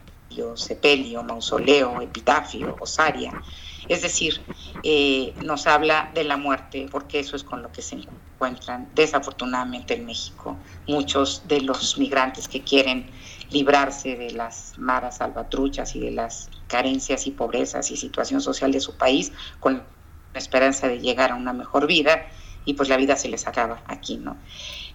sepelio, 0.57 1.23
mausoleo, 1.23 2.01
epitafio, 2.01 2.77
osaria. 2.81 3.41
Es 3.89 4.03
decir, 4.03 4.41
eh, 4.83 5.35
nos 5.41 5.67
habla 5.67 6.11
de 6.15 6.25
la 6.25 6.37
muerte, 6.37 6.89
porque 6.91 7.21
eso 7.21 7.37
es 7.37 7.45
con 7.45 7.63
lo 7.63 7.71
que 7.71 7.83
se 7.83 7.97
encuentran 7.97 8.91
desafortunadamente 8.95 9.95
en 9.95 10.07
México 10.07 10.59
muchos 10.89 11.47
de 11.47 11.61
los 11.61 11.99
migrantes 11.99 12.49
que 12.49 12.65
quieren 12.65 13.11
librarse 13.51 14.17
de 14.17 14.33
las 14.33 14.77
maras 14.79 15.19
salvatruchas 15.19 15.95
y 15.95 16.01
de 16.01 16.11
las 16.11 16.51
carencias 16.67 17.27
y 17.27 17.31
pobrezas 17.31 17.91
y 17.91 17.97
situación 17.97 18.41
social 18.41 18.73
de 18.73 18.81
su 18.81 18.97
país 18.97 19.33
con 19.61 19.85
la 20.33 20.39
esperanza 20.41 20.89
de 20.89 20.99
llegar 20.99 21.31
a 21.31 21.37
una 21.37 21.53
mejor 21.53 21.87
vida 21.87 22.27
y 22.65 22.75
pues 22.75 22.89
la 22.89 22.97
vida 22.97 23.17
se 23.17 23.29
les 23.29 23.47
acaba 23.47 23.83
aquí, 23.87 24.17
¿no? 24.19 24.41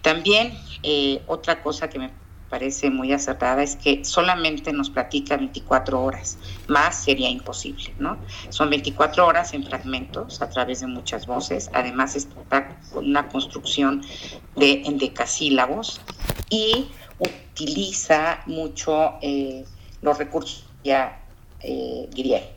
También 0.02 0.58
eh, 0.82 1.22
otra 1.26 1.62
cosa 1.62 1.88
que 1.88 1.98
me 1.98 2.12
parece 2.48 2.90
muy 2.90 3.12
acertada 3.12 3.62
es 3.62 3.76
que 3.76 4.04
solamente 4.04 4.72
nos 4.72 4.90
platica 4.90 5.36
24 5.36 6.02
horas, 6.02 6.38
más 6.66 7.04
sería 7.04 7.28
imposible, 7.28 7.94
¿no? 7.98 8.18
Son 8.48 8.70
24 8.70 9.26
horas 9.26 9.54
en 9.54 9.64
fragmentos 9.64 10.40
a 10.42 10.48
través 10.48 10.80
de 10.80 10.86
muchas 10.86 11.26
voces, 11.26 11.70
además 11.72 12.16
está 12.16 12.76
una 12.94 13.28
construcción 13.28 14.02
de 14.56 14.82
endecasílabos 14.84 16.00
y 16.50 16.88
utiliza 17.18 18.40
mucho 18.46 19.14
eh, 19.20 19.64
los 20.02 20.18
recursos 20.18 20.64
ya 20.84 21.20
eh, 21.60 22.08
griegos, 22.12 22.48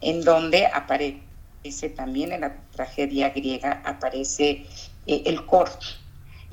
en 0.00 0.22
donde 0.22 0.66
aparece 0.66 1.88
también 1.94 2.32
en 2.32 2.42
la 2.42 2.56
tragedia 2.72 3.30
griega, 3.30 3.82
aparece 3.84 4.66
eh, 5.06 5.22
el 5.26 5.44
coro 5.44 5.72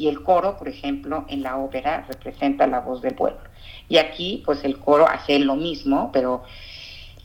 y 0.02 0.08
el 0.08 0.24
coro, 0.24 0.58
por 0.58 0.68
ejemplo, 0.68 1.26
en 1.28 1.44
la 1.44 1.58
ópera 1.58 2.04
representa 2.08 2.66
la 2.66 2.80
voz 2.80 3.04
del 3.04 3.14
pueblo. 3.14 3.40
Y 3.88 3.98
aquí, 3.98 4.42
pues 4.44 4.64
el 4.64 4.80
coro 4.80 5.08
hace 5.08 5.38
lo 5.38 5.56
mismo, 5.56 6.10
pero 6.12 6.42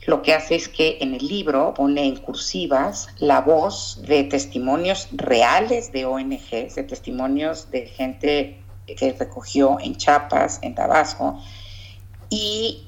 lo 0.05 0.21
que 0.21 0.35
hace 0.35 0.53
es 0.53 0.69
que 0.69 0.99
en 1.01 1.15
el 1.15 1.27
libro 1.27 1.73
pone 1.73 2.05
en 2.05 2.17
cursivas 2.17 3.07
la 3.17 3.41
voz 3.41 4.03
de 4.03 4.25
testimonios 4.25 5.07
reales 5.11 5.91
de 5.91 6.05
ONGs, 6.05 6.75
de 6.75 6.83
testimonios 6.83 7.71
de 7.71 7.87
gente 7.87 8.61
que 8.85 9.15
recogió 9.17 9.79
en 9.79 9.95
Chiapas, 9.95 10.59
en 10.61 10.75
Tabasco, 10.75 11.41
y 12.29 12.83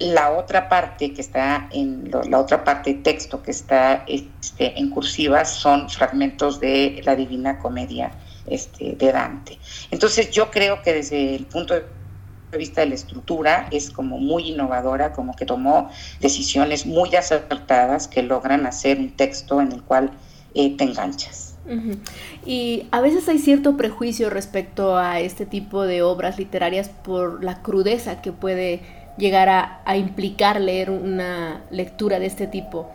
la 0.00 0.32
otra 0.32 0.68
parte 0.68 1.12
que 1.12 1.20
está 1.20 1.68
en 1.70 2.10
la 2.10 2.40
otra 2.40 2.64
parte 2.64 2.94
de 2.94 3.02
texto 3.02 3.40
que 3.40 3.52
está 3.52 4.04
este, 4.08 4.80
en 4.80 4.90
cursivas 4.90 5.48
son 5.54 5.88
fragmentos 5.88 6.58
de 6.58 7.02
la 7.04 7.14
Divina 7.14 7.60
Comedia 7.60 8.10
este, 8.50 8.94
de 8.96 9.12
Dante. 9.12 9.58
Entonces 9.90 10.30
yo 10.30 10.50
creo 10.50 10.82
que 10.82 10.94
desde 10.94 11.34
el 11.34 11.46
punto 11.46 11.74
de 11.74 11.84
vista 12.56 12.80
de 12.80 12.88
la 12.88 12.94
estructura 12.94 13.68
es 13.70 13.90
como 13.90 14.18
muy 14.18 14.50
innovadora, 14.50 15.12
como 15.12 15.34
que 15.34 15.44
tomó 15.44 15.90
decisiones 16.20 16.86
muy 16.86 17.14
acertadas 17.14 18.08
que 18.08 18.22
logran 18.22 18.66
hacer 18.66 18.98
un 18.98 19.10
texto 19.10 19.60
en 19.60 19.72
el 19.72 19.82
cual 19.82 20.10
eh, 20.54 20.76
te 20.76 20.84
enganchas. 20.84 21.56
Y 22.46 22.86
a 22.92 23.02
veces 23.02 23.28
hay 23.28 23.38
cierto 23.38 23.76
prejuicio 23.76 24.30
respecto 24.30 24.96
a 24.96 25.20
este 25.20 25.44
tipo 25.44 25.82
de 25.82 26.00
obras 26.00 26.38
literarias 26.38 26.88
por 26.88 27.44
la 27.44 27.60
crudeza 27.60 28.22
que 28.22 28.32
puede 28.32 28.80
llegar 29.18 29.50
a, 29.50 29.82
a 29.84 29.98
implicar 29.98 30.58
leer 30.58 30.90
una 30.90 31.62
lectura 31.70 32.18
de 32.20 32.26
este 32.26 32.46
tipo. 32.46 32.90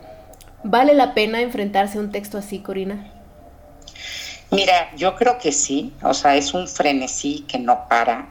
¿Vale 0.64 0.94
la 0.94 1.14
pena 1.14 1.40
enfrentarse 1.40 1.98
a 1.98 2.00
un 2.00 2.10
texto 2.10 2.36
así, 2.36 2.58
Corina? 2.58 3.13
Mira, 4.54 4.94
yo 4.94 5.16
creo 5.16 5.36
que 5.36 5.50
sí, 5.50 5.96
o 6.00 6.14
sea, 6.14 6.36
es 6.36 6.54
un 6.54 6.68
frenesí 6.68 7.44
que 7.48 7.58
no 7.58 7.88
para, 7.88 8.28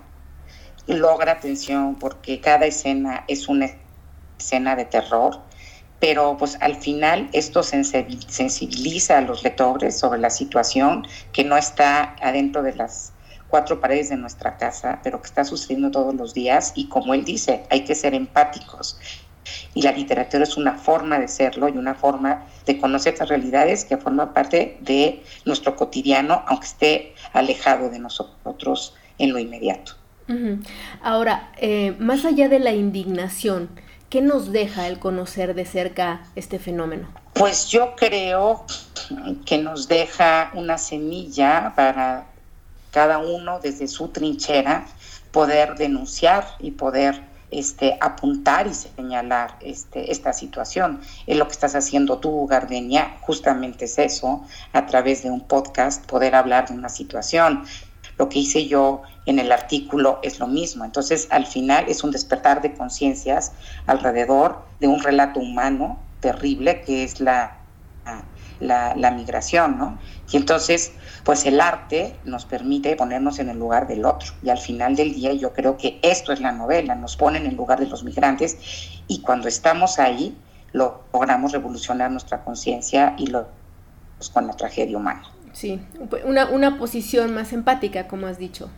logra 0.87 1.33
atención 1.33 1.95
porque 1.95 2.39
cada 2.39 2.65
escena 2.65 3.25
es 3.27 3.49
una 3.49 3.69
escena 4.39 4.77
de 4.77 4.85
terror, 4.85 5.41
pero 5.99 6.37
pues 6.37 6.57
al 6.61 6.77
final 6.77 7.29
esto 7.33 7.61
sensibiliza 7.61 9.17
a 9.17 9.21
los 9.21 9.43
lectores 9.43 9.99
sobre 9.99 10.21
la 10.21 10.29
situación 10.29 11.05
que 11.33 11.43
no 11.43 11.57
está 11.57 12.15
adentro 12.21 12.63
de 12.63 12.73
las 12.73 13.11
cuatro 13.49 13.81
paredes 13.81 14.07
de 14.07 14.15
nuestra 14.15 14.55
casa, 14.55 15.01
pero 15.03 15.21
que 15.21 15.27
está 15.27 15.43
sucediendo 15.43 15.91
todos 15.91 16.15
los 16.15 16.33
días 16.33 16.71
y 16.75 16.87
como 16.87 17.13
él 17.13 17.25
dice, 17.25 17.65
hay 17.69 17.83
que 17.83 17.95
ser 17.95 18.13
empáticos 18.13 18.97
y 19.73 19.81
la 19.81 19.91
literatura 19.91 20.43
es 20.43 20.57
una 20.57 20.75
forma 20.75 21.19
de 21.19 21.27
serlo 21.27 21.69
y 21.69 21.77
una 21.77 21.95
forma 21.95 22.45
de 22.65 22.79
conocer 22.79 23.13
estas 23.13 23.29
realidades 23.29 23.85
que 23.85 23.97
forman 23.97 24.33
parte 24.33 24.77
de 24.81 25.23
nuestro 25.45 25.75
cotidiano, 25.75 26.43
aunque 26.47 26.67
esté 26.67 27.15
alejado 27.33 27.89
de 27.89 27.99
nosotros 27.99 28.95
en 29.17 29.33
lo 29.33 29.39
inmediato. 29.39 29.93
Ahora, 31.01 31.51
eh, 31.57 31.95
más 31.99 32.25
allá 32.25 32.47
de 32.47 32.59
la 32.59 32.71
indignación, 32.71 33.69
¿qué 34.09 34.21
nos 34.21 34.51
deja 34.51 34.87
el 34.87 34.99
conocer 34.99 35.53
de 35.53 35.65
cerca 35.65 36.25
este 36.35 36.59
fenómeno? 36.59 37.09
Pues 37.33 37.67
yo 37.67 37.95
creo 37.95 38.65
que 39.45 39.57
nos 39.57 39.87
deja 39.87 40.51
una 40.53 40.77
semilla 40.77 41.73
para 41.75 42.25
cada 42.91 43.17
uno 43.17 43.59
desde 43.59 43.87
su 43.87 44.09
trinchera 44.09 44.85
poder 45.31 45.75
denunciar 45.75 46.45
y 46.59 46.71
poder 46.71 47.21
este, 47.59 47.97
apuntar 48.01 48.67
y 48.67 48.73
señalar 48.73 49.57
este, 49.61 50.11
esta 50.11 50.33
situación. 50.33 51.01
Es 51.27 51.37
lo 51.37 51.45
que 51.45 51.53
estás 51.53 51.75
haciendo 51.75 52.17
tú, 52.19 52.47
Gardenia, 52.47 53.17
justamente 53.21 53.85
es 53.85 53.97
eso, 53.99 54.45
a 54.73 54.85
través 54.85 55.23
de 55.23 55.31
un 55.31 55.41
podcast, 55.41 56.05
poder 56.05 56.35
hablar 56.35 56.67
de 56.67 56.73
una 56.73 56.89
situación. 56.89 57.63
Lo 58.17 58.29
que 58.29 58.39
hice 58.39 58.67
yo 58.67 59.01
en 59.25 59.39
el 59.39 59.51
artículo 59.51 60.19
es 60.23 60.39
lo 60.39 60.47
mismo. 60.47 60.85
Entonces, 60.85 61.27
al 61.31 61.45
final 61.45 61.85
es 61.87 62.03
un 62.03 62.11
despertar 62.11 62.61
de 62.61 62.73
conciencias 62.73 63.53
alrededor 63.87 64.65
de 64.79 64.87
un 64.87 65.01
relato 65.01 65.39
humano 65.39 65.99
terrible 66.19 66.81
que 66.81 67.03
es 67.03 67.19
la, 67.19 67.57
la, 68.59 68.95
la 68.95 69.11
migración, 69.11 69.77
¿no? 69.77 69.99
Y 70.31 70.37
entonces, 70.37 70.93
pues 71.23 71.45
el 71.45 71.61
arte 71.61 72.15
nos 72.25 72.45
permite 72.45 72.95
ponernos 72.95 73.39
en 73.39 73.49
el 73.49 73.57
lugar 73.57 73.87
del 73.87 74.05
otro. 74.05 74.33
Y 74.43 74.49
al 74.49 74.57
final 74.57 74.95
del 74.95 75.13
día 75.13 75.33
yo 75.33 75.53
creo 75.53 75.77
que 75.77 75.99
esto 76.01 76.33
es 76.33 76.41
la 76.41 76.51
novela, 76.51 76.95
nos 76.95 77.15
pone 77.15 77.37
en 77.37 77.45
el 77.45 77.55
lugar 77.55 77.79
de 77.79 77.87
los 77.87 78.03
migrantes 78.03 79.01
y 79.07 79.21
cuando 79.21 79.47
estamos 79.47 79.99
ahí 79.99 80.37
logramos 80.73 81.51
revolucionar 81.51 82.11
nuestra 82.11 82.43
conciencia 82.43 83.15
y 83.17 83.27
lo 83.27 83.47
pues, 84.17 84.29
con 84.29 84.47
la 84.47 84.53
tragedia 84.53 84.97
humana. 84.97 85.23
Sí, 85.53 85.79
una, 86.25 86.49
una 86.49 86.77
posición 86.77 87.33
más 87.33 87.53
empática, 87.53 88.07
como 88.07 88.27
has 88.27 88.37
dicho. 88.39 88.69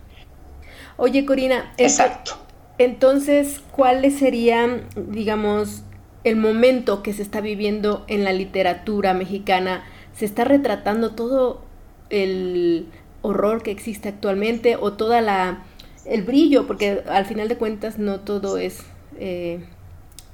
Oye, 0.97 1.25
Corina. 1.25 1.73
Exacto. 1.77 2.37
Entonces, 2.77 3.61
¿cuál 3.71 4.09
sería, 4.11 4.81
digamos, 4.95 5.83
el 6.25 6.35
momento 6.35 7.01
que 7.01 7.13
se 7.13 7.21
está 7.21 7.39
viviendo 7.39 8.03
en 8.07 8.25
la 8.25 8.33
literatura 8.33 9.13
mexicana? 9.13 9.85
¿Se 10.13 10.25
está 10.25 10.43
retratando 10.43 11.11
todo 11.11 11.64
el 12.09 12.87
horror 13.21 13.63
que 13.63 13.71
existe 13.71 14.09
actualmente 14.09 14.75
o 14.75 14.93
toda 14.93 15.21
la 15.21 15.63
el 16.05 16.23
brillo? 16.23 16.67
Porque 16.67 17.03
al 17.07 17.25
final 17.25 17.47
de 17.47 17.57
cuentas 17.57 17.97
no 17.97 18.19
todo 18.21 18.57
es 18.57 18.79
eh, 19.19 19.65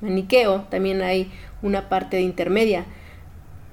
maniqueo, 0.02 0.62
también 0.70 1.02
hay 1.02 1.32
una 1.62 1.90
parte 1.90 2.18
de 2.18 2.24
intermedia. 2.24 2.86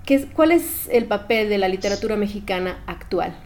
¿Qué, 0.06 0.26
¿Cuál 0.26 0.52
es 0.52 0.88
el 0.90 1.06
papel 1.06 1.48
de 1.48 1.58
la 1.58 1.68
literatura 1.68 2.16
mexicana 2.16 2.82
actual? 2.86 3.36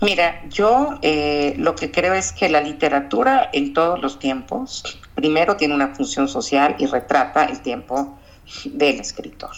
Mira, 0.00 0.48
yo 0.48 0.98
eh, 1.02 1.54
lo 1.58 1.74
que 1.74 1.90
creo 1.90 2.14
es 2.14 2.32
que 2.32 2.48
la 2.48 2.60
literatura 2.60 3.50
en 3.52 3.72
todos 3.72 4.00
los 4.00 4.20
tiempos, 4.20 5.00
primero 5.16 5.56
tiene 5.56 5.74
una 5.74 5.94
función 5.94 6.28
social 6.28 6.76
y 6.78 6.86
retrata 6.86 7.44
el 7.44 7.60
tiempo 7.62 8.16
del 8.64 9.00
escritor. 9.00 9.50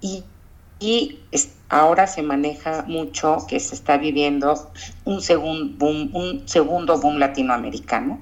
Y, 0.00 0.24
y 0.80 1.18
ahora 1.68 2.06
se 2.06 2.22
maneja 2.22 2.84
mucho 2.86 3.38
que 3.48 3.60
se 3.60 3.74
está 3.74 3.96
viviendo 3.96 4.70
un, 5.04 5.78
boom, 5.78 6.10
un 6.14 6.48
segundo 6.48 6.98
boom 6.98 7.18
latinoamericano, 7.18 8.20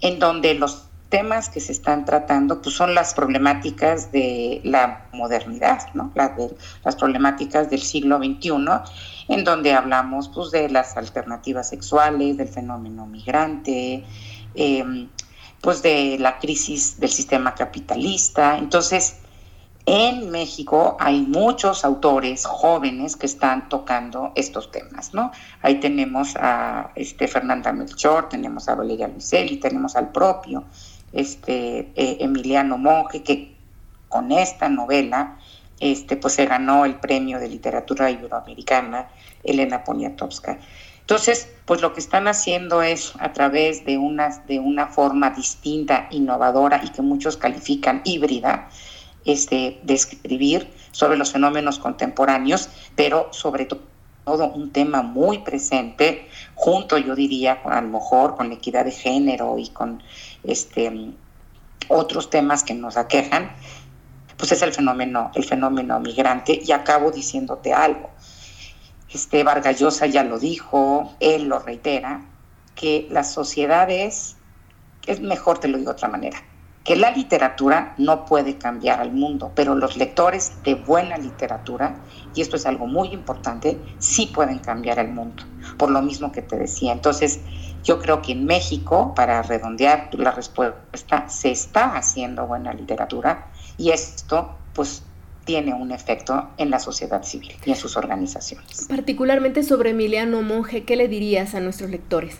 en 0.00 0.18
donde 0.18 0.54
los 0.54 0.88
temas 1.08 1.48
que 1.48 1.60
se 1.60 1.72
están 1.72 2.04
tratando 2.04 2.60
pues 2.60 2.74
son 2.74 2.94
las 2.94 3.14
problemáticas 3.14 4.12
de 4.12 4.60
la 4.64 5.06
modernidad, 5.12 5.92
¿no? 5.94 6.12
las 6.14 6.96
problemáticas 6.96 7.70
del 7.70 7.80
siglo 7.80 8.18
XXI, 8.18 8.50
en 9.28 9.44
donde 9.44 9.72
hablamos 9.72 10.28
pues, 10.28 10.50
de 10.50 10.68
las 10.68 10.96
alternativas 10.96 11.68
sexuales, 11.68 12.36
del 12.36 12.48
fenómeno 12.48 13.06
migrante, 13.06 14.04
em, 14.54 15.08
pues 15.60 15.82
de 15.82 16.18
la 16.20 16.38
crisis 16.38 17.00
del 17.00 17.10
sistema 17.10 17.54
capitalista. 17.54 18.58
Entonces, 18.58 19.16
en 19.90 20.30
México 20.30 20.98
hay 21.00 21.22
muchos 21.22 21.82
autores 21.82 22.44
jóvenes 22.44 23.16
que 23.16 23.24
están 23.24 23.70
tocando 23.70 24.32
estos 24.34 24.70
temas, 24.70 25.14
¿no? 25.14 25.32
Ahí 25.62 25.76
tenemos 25.80 26.36
a 26.36 26.90
este, 26.94 27.26
Fernanda 27.26 27.72
Melchor, 27.72 28.28
tenemos 28.28 28.68
a 28.68 28.74
Valeria 28.74 29.08
Luiselli, 29.08 29.56
tenemos 29.56 29.96
al 29.96 30.12
propio 30.12 30.64
este, 31.14 31.90
eh, 31.96 32.18
Emiliano 32.20 32.76
Monge, 32.76 33.22
que 33.22 33.56
con 34.10 34.30
esta 34.30 34.68
novela 34.68 35.38
este, 35.80 36.18
pues 36.18 36.34
se 36.34 36.44
ganó 36.44 36.84
el 36.84 36.96
premio 36.96 37.38
de 37.38 37.48
literatura 37.48 38.10
iberoamericana 38.10 39.08
Elena 39.42 39.84
Poniatowska. 39.84 40.58
Entonces, 41.00 41.48
pues 41.64 41.80
lo 41.80 41.94
que 41.94 42.00
están 42.00 42.28
haciendo 42.28 42.82
es 42.82 43.14
a 43.20 43.32
través 43.32 43.86
de 43.86 43.96
una, 43.96 44.28
de 44.46 44.58
una 44.58 44.88
forma 44.88 45.30
distinta, 45.30 46.08
innovadora 46.10 46.82
y 46.84 46.90
que 46.90 47.00
muchos 47.00 47.38
califican 47.38 48.02
híbrida, 48.04 48.68
este, 49.28 49.78
de 49.82 50.68
sobre 50.90 51.18
los 51.18 51.32
fenómenos 51.32 51.78
contemporáneos, 51.78 52.70
pero 52.96 53.28
sobre 53.30 53.66
todo 53.66 54.48
un 54.54 54.70
tema 54.72 55.02
muy 55.02 55.38
presente, 55.38 56.28
junto 56.54 56.96
yo 56.96 57.14
diría, 57.14 57.60
a 57.64 57.80
lo 57.82 57.88
mejor 57.88 58.36
con 58.36 58.50
equidad 58.52 58.86
de 58.86 58.90
género 58.90 59.58
y 59.58 59.68
con 59.68 60.02
este, 60.44 61.12
otros 61.88 62.30
temas 62.30 62.64
que 62.64 62.72
nos 62.72 62.96
aquejan, 62.96 63.52
pues 64.38 64.52
es 64.52 64.62
el 64.62 64.72
fenómeno, 64.72 65.30
el 65.34 65.44
fenómeno 65.44 66.00
migrante. 66.00 66.60
Y 66.64 66.72
acabo 66.72 67.10
diciéndote 67.10 67.74
algo. 67.74 68.08
Este 69.12 69.44
Vargallosa 69.44 70.06
ya 70.06 70.24
lo 70.24 70.38
dijo, 70.38 71.14
él 71.20 71.48
lo 71.48 71.58
reitera, 71.58 72.22
que 72.74 73.06
las 73.10 73.32
sociedades, 73.32 74.36
es 75.06 75.20
mejor 75.20 75.58
te 75.58 75.68
lo 75.68 75.76
digo 75.76 75.90
de 75.90 75.96
otra 75.96 76.08
manera, 76.08 76.38
que 76.88 76.96
la 76.96 77.10
literatura 77.10 77.92
no 77.98 78.24
puede 78.24 78.56
cambiar 78.56 78.98
al 78.98 79.12
mundo, 79.12 79.52
pero 79.54 79.74
los 79.74 79.98
lectores 79.98 80.54
de 80.64 80.74
buena 80.74 81.18
literatura, 81.18 81.96
y 82.34 82.40
esto 82.40 82.56
es 82.56 82.64
algo 82.64 82.86
muy 82.86 83.08
importante, 83.08 83.78
sí 83.98 84.30
pueden 84.34 84.58
cambiar 84.60 84.98
al 84.98 85.12
mundo, 85.12 85.42
por 85.76 85.90
lo 85.90 86.00
mismo 86.00 86.32
que 86.32 86.40
te 86.40 86.56
decía. 86.56 86.92
Entonces, 86.92 87.40
yo 87.84 87.98
creo 87.98 88.22
que 88.22 88.32
en 88.32 88.46
México, 88.46 89.12
para 89.14 89.42
redondear 89.42 90.08
la 90.14 90.30
respuesta, 90.30 91.28
se 91.28 91.50
está 91.50 91.94
haciendo 91.94 92.46
buena 92.46 92.72
literatura 92.72 93.48
y 93.76 93.90
esto 93.90 94.56
pues 94.72 95.02
tiene 95.44 95.74
un 95.74 95.92
efecto 95.92 96.48
en 96.56 96.70
la 96.70 96.78
sociedad 96.78 97.22
civil 97.22 97.52
y 97.66 97.70
en 97.70 97.76
sus 97.76 97.98
organizaciones. 97.98 98.86
Particularmente 98.88 99.62
sobre 99.62 99.90
Emiliano 99.90 100.40
Monge, 100.40 100.84
¿qué 100.84 100.96
le 100.96 101.08
dirías 101.08 101.54
a 101.54 101.60
nuestros 101.60 101.90
lectores? 101.90 102.38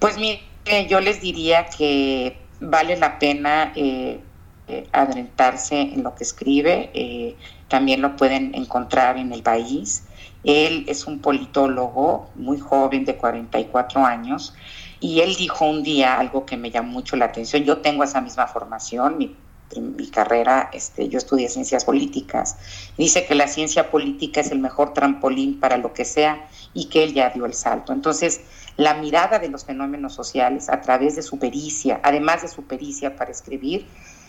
Pues 0.00 0.18
mire, 0.18 0.40
yo 0.88 0.98
les 0.98 1.20
diría 1.20 1.66
que 1.66 2.49
vale 2.60 2.96
la 2.96 3.18
pena 3.18 3.72
eh, 3.74 4.20
eh 4.68 4.88
en 4.92 6.02
lo 6.02 6.14
que 6.14 6.24
escribe, 6.24 6.90
eh, 6.94 7.36
también 7.68 8.02
lo 8.02 8.16
pueden 8.16 8.54
encontrar 8.54 9.16
en 9.16 9.32
el 9.32 9.42
país. 9.42 10.04
Él 10.44 10.84
es 10.88 11.06
un 11.06 11.20
politólogo 11.20 12.30
muy 12.34 12.58
joven, 12.58 13.04
de 13.04 13.16
44 13.16 14.04
años, 14.04 14.54
y 15.00 15.20
él 15.20 15.34
dijo 15.36 15.64
un 15.66 15.82
día 15.82 16.18
algo 16.18 16.46
que 16.46 16.56
me 16.56 16.70
llamó 16.70 16.92
mucho 16.92 17.16
la 17.16 17.26
atención. 17.26 17.64
Yo 17.64 17.78
tengo 17.78 18.04
esa 18.04 18.20
misma 18.20 18.46
formación, 18.46 19.18
mi, 19.18 19.36
mi 19.78 20.08
carrera, 20.08 20.70
este, 20.72 21.08
yo 21.08 21.18
estudié 21.18 21.48
ciencias 21.48 21.84
políticas. 21.84 22.56
Dice 22.96 23.26
que 23.26 23.34
la 23.34 23.48
ciencia 23.48 23.90
política 23.90 24.40
es 24.40 24.50
el 24.50 24.58
mejor 24.58 24.92
trampolín 24.92 25.60
para 25.60 25.76
lo 25.76 25.92
que 25.92 26.04
sea 26.04 26.48
y 26.74 26.86
que 26.86 27.04
él 27.04 27.14
ya 27.14 27.30
dio 27.30 27.46
el 27.46 27.54
salto. 27.54 27.92
Entonces, 27.92 28.40
la 28.76 28.94
mirada 28.94 29.38
de 29.38 29.48
los 29.48 29.64
fenómenos 29.64 30.14
sociales 30.14 30.68
a 30.68 30.80
través 30.80 31.16
de 31.16 31.22
su 31.22 31.38
pericia, 31.38 32.00
además 32.02 32.42
de 32.42 32.48
su 32.48 32.64
pericia 32.64 33.16
para 33.16 33.30
escribir, 33.30 33.86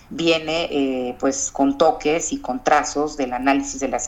viene 0.09 0.67
eh, 0.71 1.15
pues 1.19 1.51
con 1.51 1.77
toques 1.77 2.33
y 2.33 2.41
con 2.41 2.63
trazos 2.63 3.17
del 3.17 3.33
análisis 3.33 3.79
de 3.79 3.87
la 3.87 3.99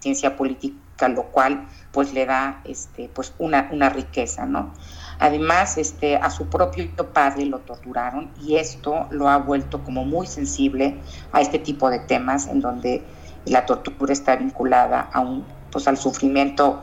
ciencia 0.00 0.36
política, 0.36 1.08
lo 1.08 1.24
cual 1.24 1.66
pues 1.92 2.12
le 2.12 2.26
da 2.26 2.60
este, 2.64 3.08
pues 3.08 3.32
una, 3.38 3.68
una 3.72 3.88
riqueza, 3.88 4.46
¿no? 4.46 4.72
Además, 5.18 5.78
este, 5.78 6.16
a 6.16 6.30
su 6.30 6.46
propio 6.46 6.88
padre 7.12 7.44
lo 7.46 7.58
torturaron 7.60 8.30
y 8.40 8.56
esto 8.56 9.06
lo 9.10 9.28
ha 9.28 9.38
vuelto 9.38 9.82
como 9.82 10.04
muy 10.04 10.26
sensible 10.26 10.96
a 11.32 11.40
este 11.40 11.58
tipo 11.58 11.90
de 11.90 11.98
temas 11.98 12.46
en 12.46 12.60
donde 12.60 13.02
la 13.44 13.66
tortura 13.66 14.12
está 14.12 14.36
vinculada 14.36 15.08
a 15.12 15.20
un, 15.20 15.44
pues, 15.72 15.88
al 15.88 15.96
sufrimiento 15.96 16.82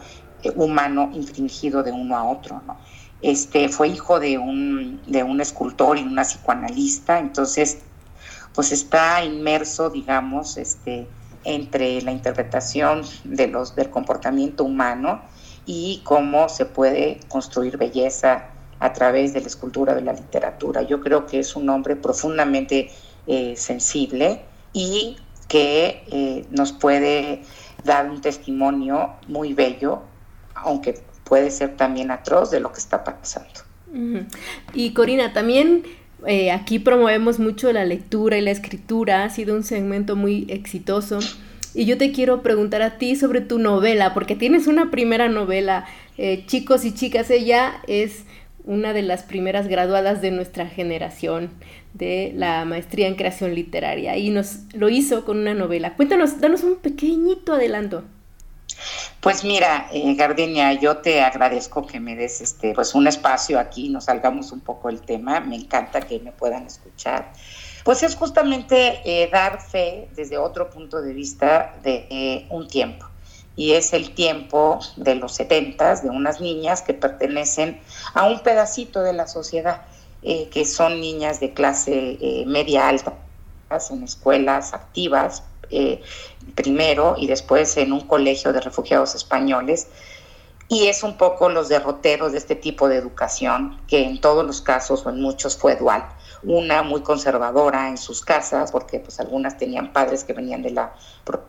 humano 0.55 1.10
infringido 1.13 1.84
de 1.84 1.91
uno 1.91 2.17
a 2.17 2.23
otro. 2.23 2.62
Este, 3.21 3.69
fue 3.69 3.88
hijo 3.88 4.19
de 4.19 4.38
un, 4.38 5.01
de 5.08 5.23
un 5.23 5.41
escultor 5.41 5.97
y 5.97 6.03
una 6.03 6.23
psicoanalista, 6.23 7.19
entonces 7.19 7.79
pues 8.53 8.71
está 8.71 9.23
inmerso, 9.23 9.89
digamos, 9.89 10.58
este, 10.58 11.08
entre 11.43 12.01
la 12.01 12.12
interpretación 12.12 13.03
de 13.23 13.47
los, 13.47 13.75
del 13.75 13.89
comportamiento 13.89 14.63
humano 14.63 15.21
y 15.65 16.01
cómo 16.03 16.49
se 16.49 16.65
puede 16.65 17.19
construir 17.27 17.77
belleza 17.77 18.49
a 18.79 18.93
través 18.93 19.34
de 19.34 19.41
la 19.41 19.47
escultura 19.47 19.93
de 19.95 20.01
la 20.01 20.13
literatura. 20.13 20.81
Yo 20.84 21.01
creo 21.01 21.25
que 21.25 21.39
es 21.39 21.55
un 21.55 21.69
hombre 21.69 21.95
profundamente 21.95 22.91
eh, 23.27 23.55
sensible 23.55 24.45
y 24.73 25.17
que 25.47 26.03
eh, 26.12 26.45
nos 26.49 26.71
puede 26.71 27.43
dar 27.84 28.10
un 28.10 28.21
testimonio 28.21 29.13
muy 29.27 29.53
bello, 29.53 30.01
aunque 30.65 30.99
puede 31.23 31.51
ser 31.51 31.78
también 31.78 32.12
atroz 32.12 32.51
de 32.51 32.60
lo 32.60 32.71
que 32.71 32.80
está 32.80 33.04
pasando. 33.04 33.49
Y 34.73 34.91
Corina, 34.91 35.32
también 35.32 35.84
eh, 36.28 36.51
aquí 36.51 36.80
promovemos 36.80 37.39
mucho 37.39 37.71
la 37.71 37.86
lectura 37.86 38.38
y 38.38 38.41
la 38.41 38.51
escritura, 38.51 39.23
ha 39.23 39.30
sido 39.30 39.56
un 39.56 39.63
segmento 39.63 40.15
muy 40.15 40.45
exitoso. 40.49 41.19
Y 41.73 41.86
yo 41.86 41.97
te 41.97 42.12
quiero 42.12 42.41
preguntar 42.41 42.82
a 42.82 42.97
ti 42.97 43.15
sobre 43.15 43.41
tu 43.41 43.60
novela, 43.60 44.13
porque 44.13 44.36
tienes 44.36 44.67
una 44.67 44.91
primera 44.91 45.30
novela, 45.30 45.86
eh, 46.17 46.43
Chicos 46.45 46.84
y 46.86 46.93
Chicas, 46.93 47.30
ella 47.30 47.82
es 47.88 48.23
una 48.63 48.93
de 48.93 49.04
las 49.04 49.23
primeras 49.23 49.67
graduadas 49.67 50.21
de 50.21 50.32
nuestra 50.32 50.67
generación 50.67 51.51
de 51.93 52.34
la 52.36 52.65
maestría 52.65 53.08
en 53.08 53.15
creación 53.15 53.54
literaria 53.56 54.17
y 54.17 54.30
nos 54.30 54.60
lo 54.73 54.89
hizo 54.89 55.23
con 55.23 55.38
una 55.38 55.54
novela. 55.54 55.95
Cuéntanos, 55.95 56.41
danos 56.41 56.63
un 56.63 56.78
pequeñito 56.78 57.54
adelanto. 57.54 58.04
Pues 59.21 59.43
mira, 59.43 59.88
eh, 59.91 60.13
Gardenia, 60.15 60.73
yo 60.73 60.97
te 60.97 61.21
agradezco 61.21 61.85
que 61.85 61.99
me 61.99 62.15
des 62.15 62.41
este, 62.41 62.73
pues 62.73 62.93
un 62.93 63.07
espacio 63.07 63.59
aquí, 63.59 63.89
nos 63.89 64.05
salgamos 64.05 64.51
un 64.51 64.61
poco 64.61 64.88
del 64.88 65.01
tema, 65.01 65.39
me 65.39 65.55
encanta 65.55 66.01
que 66.01 66.19
me 66.19 66.31
puedan 66.31 66.65
escuchar. 66.65 67.31
Pues 67.85 68.01
es 68.01 68.15
justamente 68.15 68.99
eh, 69.05 69.29
dar 69.31 69.61
fe 69.61 70.09
desde 70.15 70.39
otro 70.39 70.71
punto 70.71 71.03
de 71.03 71.13
vista 71.13 71.75
de 71.83 72.07
eh, 72.09 72.47
un 72.49 72.67
tiempo. 72.67 73.05
Y 73.55 73.73
es 73.73 73.93
el 73.93 74.15
tiempo 74.15 74.79
de 74.95 75.13
los 75.13 75.33
setentas, 75.33 76.01
de 76.01 76.09
unas 76.09 76.41
niñas 76.41 76.81
que 76.81 76.95
pertenecen 76.95 77.79
a 78.15 78.25
un 78.25 78.39
pedacito 78.39 79.03
de 79.03 79.13
la 79.13 79.27
sociedad, 79.27 79.83
eh, 80.23 80.49
que 80.51 80.65
son 80.65 80.99
niñas 80.99 81.39
de 81.39 81.53
clase 81.53 82.17
media 82.47 82.88
alta, 82.88 83.13
en 83.91 84.03
escuelas 84.03 84.73
activas, 84.73 85.43
primero 86.56 87.15
y 87.17 87.28
después 87.28 87.78
en 87.78 87.93
un 87.93 88.01
colegio 88.01 88.54
de 88.54 88.62
refugiados 88.62 89.15
españoles, 89.15 89.88
y 90.67 90.88
es 90.88 91.04
un 91.04 91.17
poco 91.17 91.49
los 91.49 91.69
derroteros 91.69 92.32
de 92.32 92.39
este 92.39 92.56
tipo 92.56 92.89
de 92.89 92.95
educación, 92.95 93.80
que 93.88 94.04
en 94.04 94.19
todos 94.19 94.45
los 94.45 94.62
casos 94.62 95.06
o 95.06 95.10
en 95.10 95.21
muchos 95.21 95.56
fue 95.56 95.75
dual. 95.75 96.04
Una 96.41 96.82
muy 96.82 97.01
conservadora 97.01 97.88
en 97.88 97.97
sus 97.97 98.23
casas, 98.23 98.71
porque 98.71 98.99
pues 98.99 99.19
algunas 99.19 99.58
tenían 99.58 99.93
padres 99.93 100.23
que 100.23 100.34
venían 100.34 100.63
de 100.63 100.71
la 100.71 100.95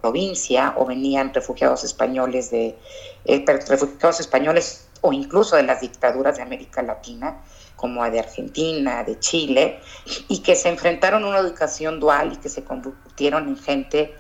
provincia 0.03 0.75
o 0.77 0.85
venían 0.85 1.33
refugiados 1.33 1.83
españoles 1.83 2.51
de 2.51 2.79
eh, 3.25 3.45
refugiados 3.69 4.21
españoles 4.21 4.87
o 5.01 5.13
incluso 5.13 5.57
de 5.57 5.63
las 5.63 5.81
dictaduras 5.81 6.37
de 6.37 6.43
América 6.43 6.83
Latina, 6.83 7.43
como 7.77 8.09
de 8.11 8.19
Argentina, 8.19 9.05
de 9.05 9.19
Chile, 9.21 9.81
y 10.29 10.43
que 10.43 10.57
se 10.57 10.69
enfrentaron 10.69 11.25
a 11.25 11.29
una 11.29 11.39
educación 11.39 12.01
dual 12.01 12.33
y 12.33 12.37
que 12.37 12.49
se 12.49 12.65
convirtieron 12.65 13.49
en 13.49 13.57
gente 13.57 14.15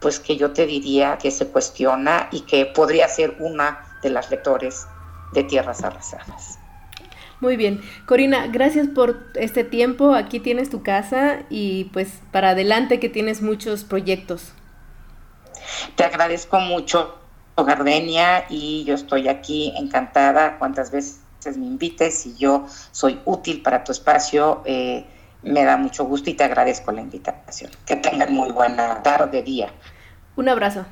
pues 0.00 0.20
que 0.20 0.36
yo 0.36 0.52
te 0.52 0.66
diría 0.66 1.18
que 1.18 1.30
se 1.30 1.48
cuestiona 1.48 2.28
y 2.30 2.42
que 2.42 2.66
podría 2.66 3.08
ser 3.08 3.36
una 3.40 3.98
de 4.02 4.10
las 4.10 4.30
lectores 4.30 4.86
de 5.32 5.44
Tierras 5.44 5.82
Arrasadas. 5.82 6.58
Muy 7.40 7.56
bien. 7.56 7.80
Corina, 8.06 8.48
gracias 8.48 8.88
por 8.88 9.18
este 9.34 9.64
tiempo. 9.64 10.14
Aquí 10.14 10.40
tienes 10.40 10.70
tu 10.70 10.82
casa 10.82 11.40
y 11.50 11.84
pues 11.92 12.20
para 12.32 12.50
adelante 12.50 12.98
que 12.98 13.08
tienes 13.08 13.42
muchos 13.42 13.84
proyectos. 13.84 14.52
Te 15.94 16.04
agradezco 16.04 16.58
mucho, 16.60 17.18
Gardenia, 17.56 18.46
y 18.48 18.84
yo 18.84 18.94
estoy 18.94 19.28
aquí 19.28 19.72
encantada 19.76 20.58
cuantas 20.58 20.90
veces 20.90 21.20
me 21.56 21.66
invites 21.66 22.26
y 22.26 22.36
yo 22.36 22.66
soy 22.90 23.20
útil 23.24 23.62
para 23.62 23.84
tu 23.84 23.92
espacio. 23.92 24.62
Eh, 24.64 25.04
me 25.42 25.64
da 25.64 25.76
mucho 25.76 26.04
gusto 26.04 26.30
y 26.30 26.34
te 26.34 26.44
agradezco 26.44 26.92
la 26.92 27.00
invitación. 27.00 27.70
Que 27.86 27.96
tengan 27.96 28.32
muy 28.32 28.50
buena 28.50 29.02
tarde, 29.02 29.42
día. 29.42 29.70
Un 30.36 30.48
abrazo. 30.48 30.84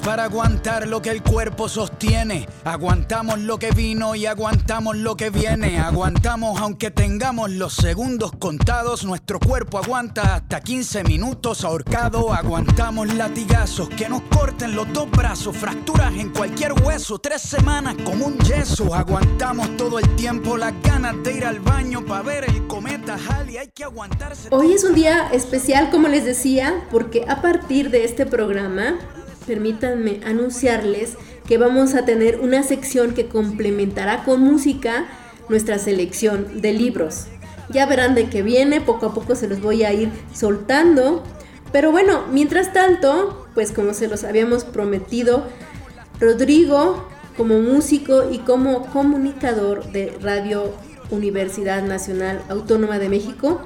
Nacimos 0.00 0.06
para 0.06 0.24
aguantar 0.24 0.88
lo 0.88 1.02
que 1.02 1.10
el 1.10 1.22
cuerpo 1.22 1.68
sostiene. 1.68 2.48
Aguantamos 2.64 3.38
lo 3.38 3.58
que 3.58 3.70
vino 3.70 4.14
y 4.14 4.26
aguantamos 4.26 4.96
lo 4.96 5.16
que 5.16 5.30
viene. 5.30 5.78
Aguantamos 5.78 6.60
aunque 6.60 6.90
tengamos 6.90 7.50
los 7.50 7.74
segundos 7.74 8.32
contados. 8.38 9.04
Nuestro 9.04 9.38
cuerpo 9.38 9.78
aguanta 9.78 10.36
hasta 10.36 10.60
15 10.60 11.04
minutos 11.04 11.64
ahorcado. 11.64 12.32
Aguantamos 12.32 13.14
latigazos 13.14 13.88
que 13.90 14.08
nos 14.08 14.22
corten 14.22 14.74
los 14.74 14.92
dos 14.92 15.10
brazos. 15.10 15.56
Fracturas 15.56 16.12
en 16.14 16.30
cualquier 16.30 16.72
hueso. 16.72 17.18
Tres 17.18 17.42
semanas 17.42 17.96
como 18.04 18.26
un 18.26 18.38
yeso. 18.38 18.94
Aguantamos 18.94 19.76
todo 19.76 19.98
el 19.98 20.16
tiempo 20.16 20.56
las 20.56 20.74
ganas 20.82 21.22
de 21.22 21.32
ir 21.32 21.44
al 21.44 21.60
baño 21.60 22.04
para 22.04 22.22
ver 22.22 22.44
el 22.44 22.66
cometa 22.66 23.16
Halley. 23.28 23.58
Hay 23.58 23.68
que 23.68 23.84
aguantarse. 23.84 24.48
Hoy 24.50 24.72
es 24.72 24.84
un 24.84 24.94
día 24.94 25.28
especial, 25.32 25.90
como 25.90 26.08
les 26.08 26.24
decía, 26.24 26.86
porque 26.90 27.24
a 27.28 27.42
partir 27.42 27.90
de 27.90 28.04
este 28.04 28.26
programa 28.26 28.98
permítanme 29.50 30.20
anunciarles 30.24 31.14
que 31.48 31.58
vamos 31.58 31.96
a 31.96 32.04
tener 32.04 32.38
una 32.38 32.62
sección 32.62 33.14
que 33.14 33.26
complementará 33.26 34.22
con 34.22 34.42
música 34.42 35.08
nuestra 35.48 35.80
selección 35.80 36.60
de 36.60 36.72
libros. 36.72 37.24
Ya 37.68 37.84
verán 37.86 38.14
de 38.14 38.30
qué 38.30 38.42
viene, 38.42 38.80
poco 38.80 39.06
a 39.06 39.12
poco 39.12 39.34
se 39.34 39.48
los 39.48 39.60
voy 39.60 39.82
a 39.82 39.92
ir 39.92 40.08
soltando. 40.32 41.24
Pero 41.72 41.90
bueno, 41.90 42.26
mientras 42.30 42.72
tanto, 42.72 43.48
pues 43.52 43.72
como 43.72 43.92
se 43.92 44.06
los 44.06 44.22
habíamos 44.22 44.62
prometido, 44.62 45.42
Rodrigo, 46.20 47.08
como 47.36 47.58
músico 47.58 48.30
y 48.30 48.38
como 48.38 48.86
comunicador 48.92 49.90
de 49.90 50.16
Radio 50.22 50.72
Universidad 51.10 51.82
Nacional 51.82 52.40
Autónoma 52.48 53.00
de 53.00 53.08
México, 53.08 53.62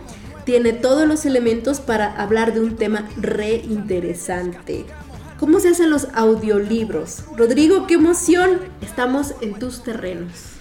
tiene 0.47 0.73
todos 0.73 1.07
los 1.07 1.27
elementos 1.27 1.81
para 1.81 2.07
hablar 2.17 2.55
de 2.55 2.61
un 2.61 2.77
tema 2.77 3.07
re 3.19 3.57
interesante. 3.57 4.87
¿Cómo 5.45 5.61
se 5.61 5.69
hacen 5.69 5.91
los 5.91 6.09
audiolibros? 6.15 7.23
Rodrigo, 7.37 7.87
qué 7.87 7.97
emoción. 7.97 8.61
Estamos 8.81 9.35
en 9.43 9.59
tus 9.59 9.83
terrenos. 9.83 10.55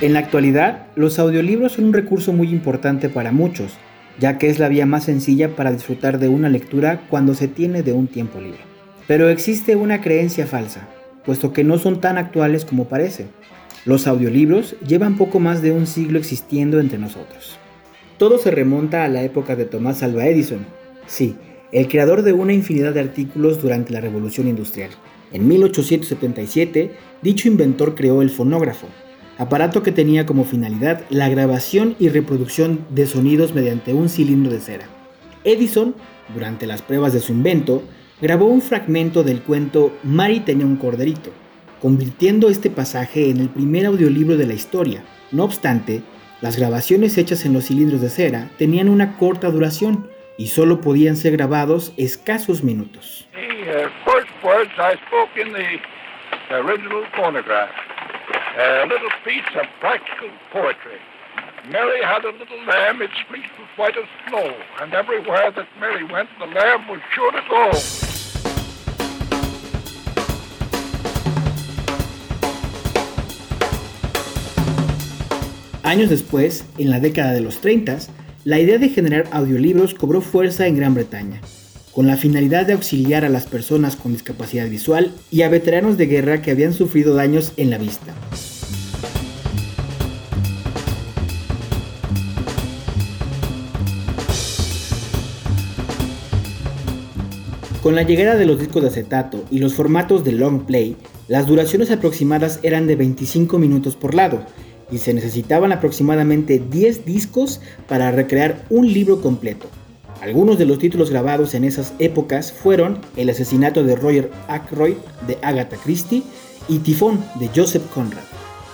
En 0.00 0.12
la 0.12 0.20
actualidad, 0.20 0.86
los 0.94 1.18
audiolibros 1.18 1.72
son 1.72 1.86
un 1.86 1.92
recurso 1.92 2.32
muy 2.32 2.50
importante 2.50 3.08
para 3.08 3.32
muchos, 3.32 3.72
ya 4.20 4.38
que 4.38 4.48
es 4.48 4.60
la 4.60 4.68
vía 4.68 4.86
más 4.86 5.02
sencilla 5.02 5.56
para 5.56 5.72
disfrutar 5.72 6.20
de 6.20 6.28
una 6.28 6.48
lectura 6.48 7.02
cuando 7.10 7.34
se 7.34 7.48
tiene 7.48 7.82
de 7.82 7.92
un 7.92 8.06
tiempo 8.06 8.40
libre. 8.40 8.60
Pero 9.08 9.28
existe 9.28 9.74
una 9.74 10.00
creencia 10.00 10.46
falsa, 10.46 10.86
puesto 11.24 11.52
que 11.52 11.64
no 11.64 11.78
son 11.78 12.00
tan 12.00 12.16
actuales 12.16 12.64
como 12.64 12.84
parece. 12.84 13.26
Los 13.84 14.06
audiolibros 14.06 14.76
llevan 14.86 15.16
poco 15.16 15.40
más 15.40 15.62
de 15.62 15.72
un 15.72 15.88
siglo 15.88 16.20
existiendo 16.20 16.78
entre 16.78 16.98
nosotros. 16.98 17.58
Todo 18.18 18.38
se 18.38 18.52
remonta 18.52 19.02
a 19.02 19.08
la 19.08 19.24
época 19.24 19.56
de 19.56 19.64
Thomas 19.64 20.04
Alva 20.04 20.26
Edison, 20.26 20.64
sí, 21.08 21.34
el 21.72 21.88
creador 21.88 22.22
de 22.22 22.32
una 22.32 22.52
infinidad 22.52 22.94
de 22.94 23.00
artículos 23.00 23.60
durante 23.60 23.92
la 23.92 24.00
Revolución 24.00 24.46
Industrial. 24.46 24.90
En 25.32 25.48
1877, 25.48 26.92
dicho 27.20 27.48
inventor 27.48 27.96
creó 27.96 28.22
el 28.22 28.30
fonógrafo, 28.30 28.86
aparato 29.38 29.82
que 29.82 29.92
tenía 29.92 30.26
como 30.26 30.44
finalidad 30.44 31.04
la 31.08 31.28
grabación 31.28 31.96
y 31.98 32.08
reproducción 32.08 32.84
de 32.90 33.06
sonidos 33.06 33.54
mediante 33.54 33.94
un 33.94 34.08
cilindro 34.08 34.52
de 34.52 34.60
cera. 34.60 34.86
Edison, 35.44 35.94
durante 36.34 36.66
las 36.66 36.82
pruebas 36.82 37.12
de 37.12 37.20
su 37.20 37.32
invento, 37.32 37.82
grabó 38.20 38.46
un 38.46 38.60
fragmento 38.60 39.22
del 39.22 39.40
cuento 39.42 39.96
Mary 40.02 40.40
tenía 40.40 40.66
un 40.66 40.76
corderito, 40.76 41.30
convirtiendo 41.80 42.48
este 42.48 42.68
pasaje 42.68 43.30
en 43.30 43.38
el 43.38 43.48
primer 43.48 43.86
audiolibro 43.86 44.36
de 44.36 44.46
la 44.46 44.54
historia. 44.54 45.04
No 45.30 45.44
obstante, 45.44 46.02
las 46.40 46.58
grabaciones 46.58 47.16
hechas 47.16 47.44
en 47.44 47.52
los 47.52 47.66
cilindros 47.66 48.00
de 48.00 48.10
cera 48.10 48.50
tenían 48.58 48.88
una 48.88 49.16
corta 49.16 49.50
duración 49.50 50.10
y 50.36 50.48
solo 50.48 50.80
podían 50.80 51.16
ser 51.16 51.32
grabados 51.32 51.92
escasos 51.96 52.62
minutos. 52.62 53.28
A 58.56 58.86
little 58.86 59.10
piece 59.24 59.44
of 59.56 59.66
practical 59.80 60.28
poetry. 60.50 60.98
Mary 61.70 62.02
had 62.02 62.24
a 62.24 62.32
little 62.32 62.64
lamb, 62.66 63.02
its 63.02 63.12
fleece 63.28 63.50
was 63.58 63.68
white 63.76 63.96
as 63.96 64.08
snow, 64.28 64.54
and 64.80 64.94
everywhere 64.94 65.50
that 65.50 65.66
Mary 65.78 66.04
went, 66.04 66.28
the 66.38 66.46
lamb 66.46 66.88
was 66.88 67.00
sure 67.14 67.32
to 67.32 67.42
go. 67.48 67.70
Años 75.82 76.10
después, 76.10 76.66
en 76.78 76.90
la 76.90 77.00
década 77.00 77.32
de 77.32 77.40
los 77.40 77.60
30, 77.60 77.98
la 78.44 78.58
idea 78.58 78.78
de 78.78 78.88
generar 78.88 79.24
audiolibros 79.32 79.94
cobró 79.94 80.20
fuerza 80.20 80.66
en 80.66 80.76
Gran 80.76 80.94
Bretaña 80.94 81.40
con 81.98 82.06
la 82.06 82.16
finalidad 82.16 82.64
de 82.64 82.74
auxiliar 82.74 83.24
a 83.24 83.28
las 83.28 83.46
personas 83.46 83.96
con 83.96 84.12
discapacidad 84.12 84.68
visual 84.68 85.12
y 85.32 85.42
a 85.42 85.48
veteranos 85.48 85.98
de 85.98 86.06
guerra 86.06 86.42
que 86.42 86.52
habían 86.52 86.72
sufrido 86.72 87.12
daños 87.16 87.52
en 87.56 87.70
la 87.70 87.78
vista. 87.78 88.14
Con 97.82 97.96
la 97.96 98.04
llegada 98.04 98.36
de 98.36 98.46
los 98.46 98.60
discos 98.60 98.82
de 98.82 98.90
acetato 98.90 99.44
y 99.50 99.58
los 99.58 99.74
formatos 99.74 100.22
de 100.22 100.30
long 100.30 100.66
play, 100.66 100.94
las 101.26 101.48
duraciones 101.48 101.90
aproximadas 101.90 102.60
eran 102.62 102.86
de 102.86 102.94
25 102.94 103.58
minutos 103.58 103.96
por 103.96 104.14
lado 104.14 104.46
y 104.92 104.98
se 104.98 105.14
necesitaban 105.14 105.72
aproximadamente 105.72 106.62
10 106.70 107.04
discos 107.04 107.60
para 107.88 108.12
recrear 108.12 108.64
un 108.70 108.86
libro 108.86 109.20
completo. 109.20 109.68
Algunos 110.20 110.58
de 110.58 110.66
los 110.66 110.78
títulos 110.78 111.10
grabados 111.10 111.54
en 111.54 111.62
esas 111.64 111.94
épocas 112.00 112.52
fueron 112.52 112.98
El 113.16 113.30
asesinato 113.30 113.84
de 113.84 113.94
Roger 113.94 114.30
Ackroyd 114.48 114.96
de 115.26 115.38
Agatha 115.42 115.76
Christie 115.76 116.24
y 116.68 116.78
Tifón 116.80 117.24
de 117.38 117.48
Joseph 117.54 117.84
Conrad. 117.94 118.22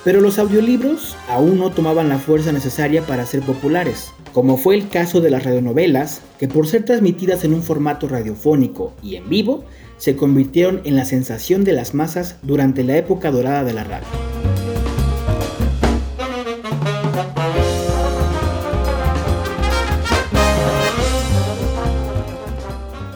Pero 0.04 0.20
los 0.20 0.38
audiolibros 0.38 1.16
aún 1.28 1.58
no 1.58 1.70
tomaban 1.70 2.08
la 2.08 2.18
fuerza 2.18 2.52
necesaria 2.52 3.02
para 3.02 3.26
ser 3.26 3.42
populares, 3.42 4.12
como 4.32 4.56
fue 4.56 4.74
el 4.74 4.88
caso 4.88 5.20
de 5.20 5.30
las 5.30 5.44
radionovelas, 5.44 6.22
que 6.38 6.48
por 6.48 6.66
ser 6.66 6.84
transmitidas 6.84 7.44
en 7.44 7.54
un 7.54 7.62
formato 7.62 8.08
radiofónico 8.08 8.92
y 9.02 9.16
en 9.16 9.28
vivo, 9.28 9.64
se 9.96 10.16
convirtieron 10.16 10.80
en 10.84 10.96
la 10.96 11.04
sensación 11.04 11.62
de 11.64 11.72
las 11.72 11.94
masas 11.94 12.36
durante 12.42 12.84
la 12.84 12.96
época 12.96 13.30
dorada 13.30 13.64
de 13.64 13.72
la 13.74 13.84
radio. 13.84 14.06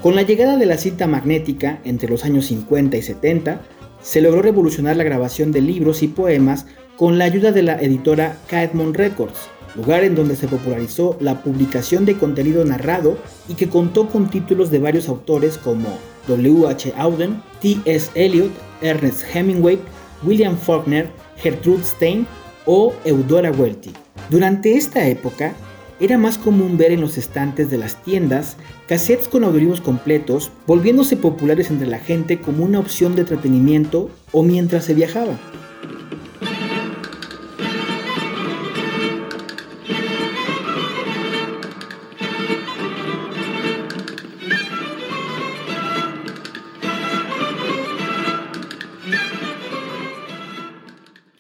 Con 0.03 0.15
la 0.15 0.23
llegada 0.23 0.57
de 0.57 0.67
la 0.67 0.79
cinta 0.79 1.09
magnética 1.09 1.81
entre 1.85 2.09
los 2.09 2.25
años 2.25 2.47
50 2.47 2.97
y 2.97 3.03
70, 3.03 3.63
se 4.01 4.21
logró 4.21 4.43
revolucionar 4.43 4.97
la 4.97 5.03
grabación 5.03 5.51
de 5.51 5.61
libros 5.61 6.05
y 6.05 6.09
poemas 6.09 6.67
con 6.97 7.19
la 7.19 7.25
ayuda 7.25 7.51
de 7.51 7.65
la 7.65 7.81
editora 7.83 8.39
Caedmon 8.47 8.95
Records, 8.95 9.49
lugar 9.75 10.05
en 10.05 10.15
donde 10.15 10.37
se 10.37 10.47
popularizó 10.47 11.17
la 11.21 11.43
publicación 11.43 12.05
de 12.05 12.17
contenido 12.17 12.65
narrado 12.65 13.19
y 13.49 13.55
que 13.55 13.69
contó 13.69 14.09
con 14.09 14.31
títulos 14.31 14.71
de 14.71 14.79
varios 14.79 15.09
autores 15.09 15.59
como 15.59 15.89
W. 16.29 16.69
H. 16.69 16.93
Auden, 16.97 17.43
T. 17.61 17.79
S. 17.85 18.13
Eliot, 18.15 18.53
Ernest 18.81 19.25
Hemingway, 19.35 19.81
William 20.23 20.57
Faulkner, 20.57 21.11
Gertrude 21.39 21.83
Stein 21.83 22.25
o 22.67 22.93
Eudora 23.05 23.51
Welty. 23.51 23.91
Durante 24.31 24.77
esta 24.77 25.09
época, 25.09 25.55
era 26.01 26.19
más 26.19 26.39
común 26.39 26.77
ver 26.77 26.93
en 26.93 27.01
los 27.01 27.19
estantes 27.19 27.71
de 27.71 27.79
las 27.79 28.03
tiendas 28.03 28.57
cassettes 28.87 29.29
con 29.29 29.45
audiolibros 29.45 29.81
completos, 29.81 30.51
volviéndose 30.67 31.17
populares 31.17 31.71
entre 31.71 31.87
la 31.87 31.99
gente 31.99 32.41
como 32.41 32.65
una 32.65 32.79
opción 32.79 33.15
de 33.15 33.23
entretenimiento 33.23 34.11
o 34.33 34.43
mientras 34.43 34.85
se 34.85 34.95
viajaba. 34.95 35.39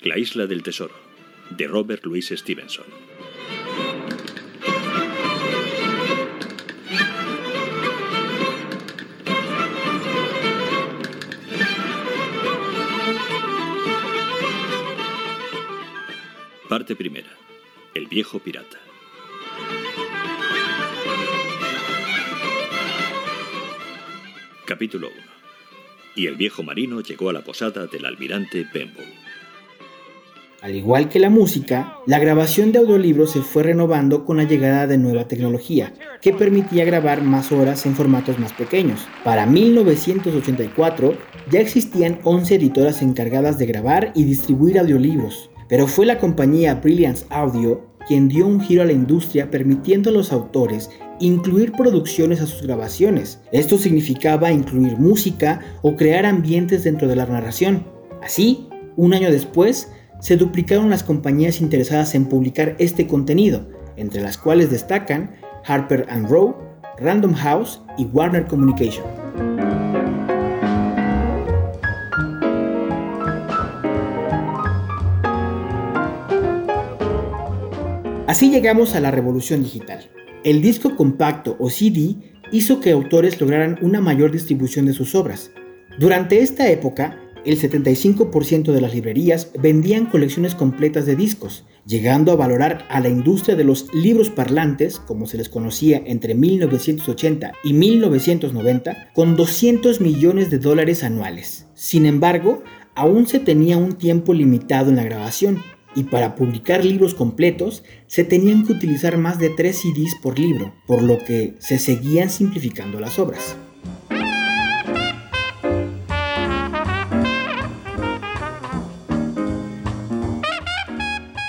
La 0.02 0.18
isla 0.18 0.46
del 0.46 0.62
tesoro, 0.62 0.94
de 1.56 1.66
Robert 1.66 2.04
Louis 2.04 2.28
Stevenson. 2.34 3.17
Parte 16.68 16.94
primera. 16.94 17.30
El 17.94 18.08
viejo 18.08 18.40
pirata. 18.40 18.76
Capítulo 24.66 25.06
1. 25.06 25.16
Y 26.16 26.26
el 26.26 26.36
viejo 26.36 26.62
marino 26.62 27.00
llegó 27.00 27.30
a 27.30 27.32
la 27.32 27.40
posada 27.40 27.86
del 27.86 28.04
almirante 28.04 28.66
Benbow. 28.74 29.06
Al 30.60 30.76
igual 30.76 31.08
que 31.08 31.18
la 31.18 31.30
música, 31.30 31.96
la 32.04 32.18
grabación 32.18 32.70
de 32.72 32.80
audiolibros 32.80 33.30
se 33.30 33.40
fue 33.40 33.62
renovando 33.62 34.26
con 34.26 34.36
la 34.36 34.44
llegada 34.44 34.86
de 34.86 34.98
nueva 34.98 35.26
tecnología, 35.26 35.94
que 36.20 36.34
permitía 36.34 36.84
grabar 36.84 37.22
más 37.22 37.50
horas 37.50 37.86
en 37.86 37.94
formatos 37.94 38.38
más 38.38 38.52
pequeños. 38.52 39.00
Para 39.24 39.46
1984 39.46 41.16
ya 41.50 41.60
existían 41.60 42.18
11 42.24 42.56
editoras 42.56 43.00
encargadas 43.00 43.56
de 43.56 43.64
grabar 43.64 44.12
y 44.14 44.24
distribuir 44.24 44.78
audiolibros, 44.78 45.48
pero 45.68 45.86
fue 45.86 46.06
la 46.06 46.18
compañía 46.18 46.76
Brilliance 46.76 47.26
Audio 47.30 47.88
quien 48.08 48.28
dio 48.28 48.46
un 48.46 48.60
giro 48.60 48.82
a 48.82 48.86
la 48.86 48.92
industria 48.92 49.50
permitiendo 49.50 50.08
a 50.08 50.14
los 50.14 50.32
autores 50.32 50.90
incluir 51.20 51.72
producciones 51.72 52.40
a 52.40 52.46
sus 52.46 52.62
grabaciones. 52.62 53.40
Esto 53.52 53.76
significaba 53.76 54.50
incluir 54.50 54.96
música 54.98 55.60
o 55.82 55.94
crear 55.94 56.24
ambientes 56.24 56.84
dentro 56.84 57.06
de 57.06 57.16
la 57.16 57.26
narración. 57.26 57.84
Así, 58.22 58.68
un 58.96 59.12
año 59.12 59.30
después, 59.30 59.92
se 60.20 60.36
duplicaron 60.36 60.90
las 60.90 61.02
compañías 61.02 61.60
interesadas 61.60 62.14
en 62.14 62.26
publicar 62.26 62.76
este 62.78 63.06
contenido, 63.06 63.68
entre 63.96 64.22
las 64.22 64.38
cuales 64.38 64.70
destacan 64.70 65.36
Harper⁇ 65.66 66.06
Row, 66.28 66.56
Random 66.98 67.34
House 67.34 67.82
y 67.98 68.06
Warner 68.06 68.46
Communication. 68.46 69.04
Así 78.28 78.50
llegamos 78.50 78.94
a 78.94 79.00
la 79.00 79.10
revolución 79.10 79.62
digital. 79.62 80.10
El 80.44 80.60
disco 80.60 80.96
compacto 80.96 81.56
o 81.58 81.70
CD 81.70 82.16
hizo 82.52 82.78
que 82.78 82.90
autores 82.90 83.40
lograran 83.40 83.78
una 83.80 84.02
mayor 84.02 84.32
distribución 84.32 84.84
de 84.84 84.92
sus 84.92 85.14
obras. 85.14 85.50
Durante 85.98 86.40
esta 86.40 86.68
época, 86.68 87.18
el 87.46 87.58
75% 87.58 88.72
de 88.72 88.80
las 88.82 88.92
librerías 88.92 89.50
vendían 89.58 90.04
colecciones 90.04 90.54
completas 90.54 91.06
de 91.06 91.16
discos, 91.16 91.64
llegando 91.86 92.30
a 92.30 92.36
valorar 92.36 92.84
a 92.90 93.00
la 93.00 93.08
industria 93.08 93.56
de 93.56 93.64
los 93.64 93.86
libros 93.94 94.28
parlantes, 94.28 94.98
como 94.98 95.24
se 95.24 95.38
les 95.38 95.48
conocía 95.48 96.02
entre 96.04 96.34
1980 96.34 97.52
y 97.64 97.72
1990, 97.72 99.08
con 99.14 99.36
200 99.36 100.02
millones 100.02 100.50
de 100.50 100.58
dólares 100.58 101.02
anuales. 101.02 101.66
Sin 101.72 102.04
embargo, 102.04 102.62
aún 102.94 103.26
se 103.26 103.38
tenía 103.38 103.78
un 103.78 103.94
tiempo 103.94 104.34
limitado 104.34 104.90
en 104.90 104.96
la 104.96 105.04
grabación, 105.04 105.62
y 105.98 106.04
para 106.04 106.36
publicar 106.36 106.84
libros 106.84 107.12
completos 107.12 107.82
se 108.06 108.22
tenían 108.22 108.64
que 108.64 108.72
utilizar 108.72 109.18
más 109.18 109.40
de 109.40 109.50
3 109.50 109.76
CDs 109.76 110.14
por 110.22 110.38
libro, 110.38 110.72
por 110.86 111.02
lo 111.02 111.18
que 111.18 111.54
se 111.58 111.80
seguían 111.80 112.30
simplificando 112.30 113.00
las 113.00 113.18
obras. 113.18 113.56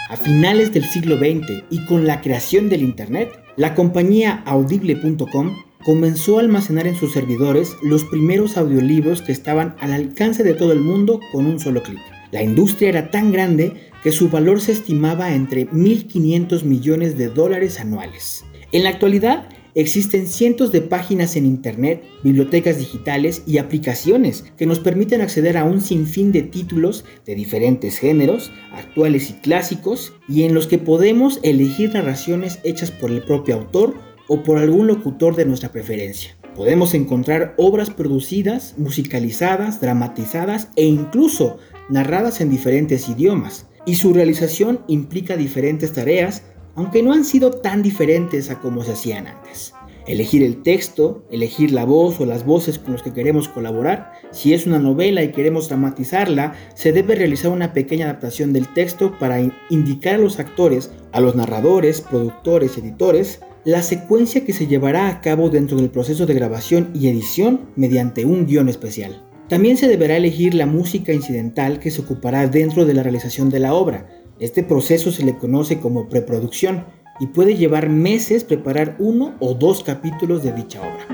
A 0.10 0.18
finales 0.18 0.74
del 0.74 0.86
siglo 0.86 1.18
XX 1.18 1.66
y 1.70 1.86
con 1.86 2.08
la 2.08 2.20
creación 2.20 2.70
del 2.70 2.82
Internet, 2.82 3.30
la 3.56 3.76
compañía 3.76 4.42
audible.com 4.48 5.56
comenzó 5.86 6.38
a 6.38 6.42
almacenar 6.42 6.88
en 6.88 6.96
sus 6.96 7.12
servidores 7.12 7.76
los 7.84 8.04
primeros 8.04 8.58
audiolibros 8.58 9.22
que 9.22 9.32
estaban 9.32 9.76
al 9.80 9.94
alcance 9.94 10.44
de 10.44 10.56
todo 10.56 10.72
el 10.72 10.80
mundo 10.80 11.20
con 11.32 11.46
un 11.46 11.60
solo 11.60 11.84
clic. 11.84 12.19
La 12.32 12.44
industria 12.44 12.90
era 12.90 13.12
tan 13.12 13.32
grande 13.32 13.74
que 14.04 14.12
su 14.12 14.30
valor 14.30 14.62
se 14.62 14.72
estimaba 14.72 15.34
entre 15.34 15.68
1.500 15.70 16.64
millones 16.64 17.18
de 17.18 17.30
dólares 17.30 17.80
anuales. 17.80 18.46
En 18.72 18.84
la 18.84 18.90
actualidad, 18.90 19.50
existen 19.74 20.28
cientos 20.28 20.72
de 20.72 20.82
páginas 20.82 21.36
en 21.36 21.46
Internet, 21.46 22.04
bibliotecas 22.24 22.78
digitales 22.78 23.42
y 23.48 23.58
aplicaciones 23.58 24.46
que 24.58 24.68
nos 24.68 24.80
permiten 24.80 25.22
acceder 25.22 25.58
a 25.58 25.64
un 25.64 25.82
sinfín 25.82 26.32
de 26.32 26.44
títulos 26.44 27.04
de 27.26 27.34
diferentes 27.34 27.98
géneros, 27.98 28.52
actuales 28.74 29.32
y 29.32 29.34
clásicos, 29.34 30.14
y 30.28 30.44
en 30.44 30.54
los 30.54 30.68
que 30.68 30.78
podemos 30.78 31.40
elegir 31.42 31.94
narraciones 31.94 32.60
hechas 32.64 32.92
por 32.92 33.10
el 33.10 33.24
propio 33.24 33.56
autor 33.56 33.96
o 34.28 34.44
por 34.44 34.60
algún 34.60 34.86
locutor 34.86 35.36
de 35.36 35.46
nuestra 35.46 35.72
preferencia. 35.72 36.38
Podemos 36.56 36.94
encontrar 36.94 37.56
obras 37.58 37.90
producidas, 37.90 38.76
musicalizadas, 38.78 39.82
dramatizadas 39.82 40.70
e 40.76 40.86
incluso 40.86 41.58
narradas 41.90 42.42
en 42.42 42.50
diferentes 42.50 43.10
idiomas 43.10 43.66
y 43.86 43.96
su 43.96 44.14
realización 44.14 44.82
implica 44.88 45.36
diferentes 45.36 45.94
tareas, 45.94 46.44
aunque 46.76 47.04
no 47.04 47.14
han 47.14 47.26
sido 47.26 47.52
tan 47.52 47.82
diferentes 47.82 48.50
a 48.50 48.60
como 48.60 48.84
se 48.84 48.94
hacían 48.94 49.28
antes. 49.28 49.74
Elegir 50.08 50.42
el 50.44 50.64
texto, 50.64 51.24
elegir 51.30 51.72
la 51.72 51.86
voz 51.86 52.20
o 52.20 52.26
las 52.26 52.46
voces 52.46 52.80
con 52.80 52.94
los 52.94 53.04
que 53.04 53.14
queremos 53.14 53.48
colaborar. 53.48 54.14
Si 54.32 54.54
es 54.54 54.66
una 54.66 54.80
novela 54.80 55.24
y 55.24 55.32
queremos 55.32 55.70
dramatizarla, 55.70 56.54
se 56.74 56.92
debe 56.92 57.16
realizar 57.16 57.52
una 57.52 57.74
pequeña 57.74 58.06
adaptación 58.06 58.54
del 58.54 58.74
texto 58.74 59.18
para 59.20 59.40
indicar 59.70 60.16
a 60.16 60.20
los 60.20 60.40
actores, 60.40 60.92
a 61.12 61.20
los 61.20 61.36
narradores, 61.36 62.02
productores, 62.02 62.78
editores, 62.78 63.42
la 63.66 63.84
secuencia 63.84 64.46
que 64.46 64.54
se 64.54 64.68
llevará 64.68 65.10
a 65.10 65.22
cabo 65.22 65.50
dentro 65.50 65.78
del 65.78 65.92
proceso 65.92 66.26
de 66.26 66.34
grabación 66.34 66.90
y 66.94 67.08
edición 67.08 67.70
mediante 67.76 68.26
un 68.26 68.48
guion 68.48 68.70
especial. 68.70 69.29
También 69.50 69.78
se 69.78 69.88
deberá 69.88 70.16
elegir 70.16 70.54
la 70.54 70.68
música 70.68 71.12
incidental 71.12 71.80
que 71.80 71.90
se 71.90 72.02
ocupará 72.02 72.48
dentro 72.48 72.86
de 72.86 72.94
la 72.94 73.02
realización 73.02 73.50
de 73.50 73.60
la 73.60 73.74
obra. 73.74 74.08
Este 74.40 74.62
proceso 74.62 75.12
se 75.12 75.26
le 75.26 75.40
conoce 75.40 75.80
como 75.80 76.08
preproducción 76.08 76.86
y 77.20 77.26
puede 77.26 77.56
llevar 77.56 77.90
meses 77.90 78.44
preparar 78.44 78.96
uno 79.00 79.36
o 79.40 79.56
dos 79.56 79.84
capítulos 79.84 80.44
de 80.44 80.54
dicha 80.54 80.82
obra. 80.82 81.08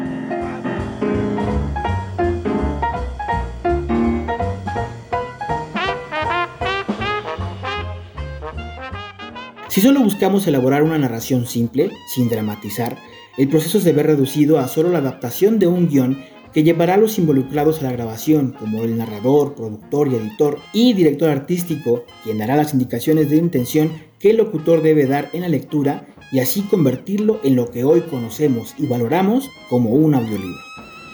Si 9.69 9.79
solo 9.79 10.01
buscamos 10.01 10.45
elaborar 10.45 10.83
una 10.83 10.97
narración 10.97 11.47
simple, 11.47 11.89
sin 12.13 12.27
dramatizar, 12.27 12.97
el 13.37 13.47
proceso 13.47 13.79
se 13.79 13.93
ve 13.93 14.03
reducido 14.03 14.59
a 14.59 14.67
solo 14.67 14.89
la 14.89 14.99
adaptación 14.99 15.57
de 15.57 15.67
un 15.67 15.87
guion 15.87 16.17
que 16.55 16.63
llevará 16.63 16.93
a 16.93 16.97
los 16.97 17.19
involucrados 17.19 17.81
a 17.81 17.83
la 17.83 17.91
grabación, 17.91 18.55
como 18.57 18.85
el 18.85 18.97
narrador, 18.97 19.55
productor 19.55 20.07
y 20.07 20.15
editor 20.15 20.59
y 20.71 20.93
director 20.93 21.29
artístico, 21.29 22.05
quien 22.23 22.37
dará 22.37 22.55
las 22.55 22.71
indicaciones 22.71 23.29
de 23.29 23.35
intención 23.35 23.91
que 24.19 24.29
el 24.29 24.37
locutor 24.37 24.81
debe 24.81 25.05
dar 25.05 25.29
en 25.33 25.41
la 25.41 25.49
lectura 25.49 26.07
y 26.31 26.39
así 26.39 26.61
convertirlo 26.61 27.41
en 27.43 27.57
lo 27.57 27.71
que 27.71 27.83
hoy 27.83 28.03
conocemos 28.03 28.73
y 28.77 28.87
valoramos 28.87 29.49
como 29.69 29.89
un 29.89 30.15
audiolibro. 30.15 30.63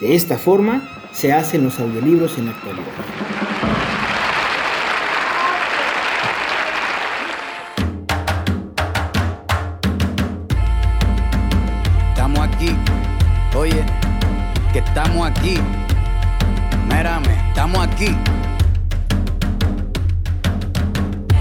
De 0.00 0.14
esta 0.14 0.38
forma 0.38 0.88
se 1.12 1.32
hacen 1.32 1.64
los 1.64 1.80
audiolibros 1.80 2.38
en 2.38 2.46
la 2.46 2.52
actualidad. 2.52 3.51
Estamos 15.22 15.30
aquí. 15.30 15.58
Mírame, 16.88 17.48
estamos 17.48 17.86
aquí. 17.86 18.16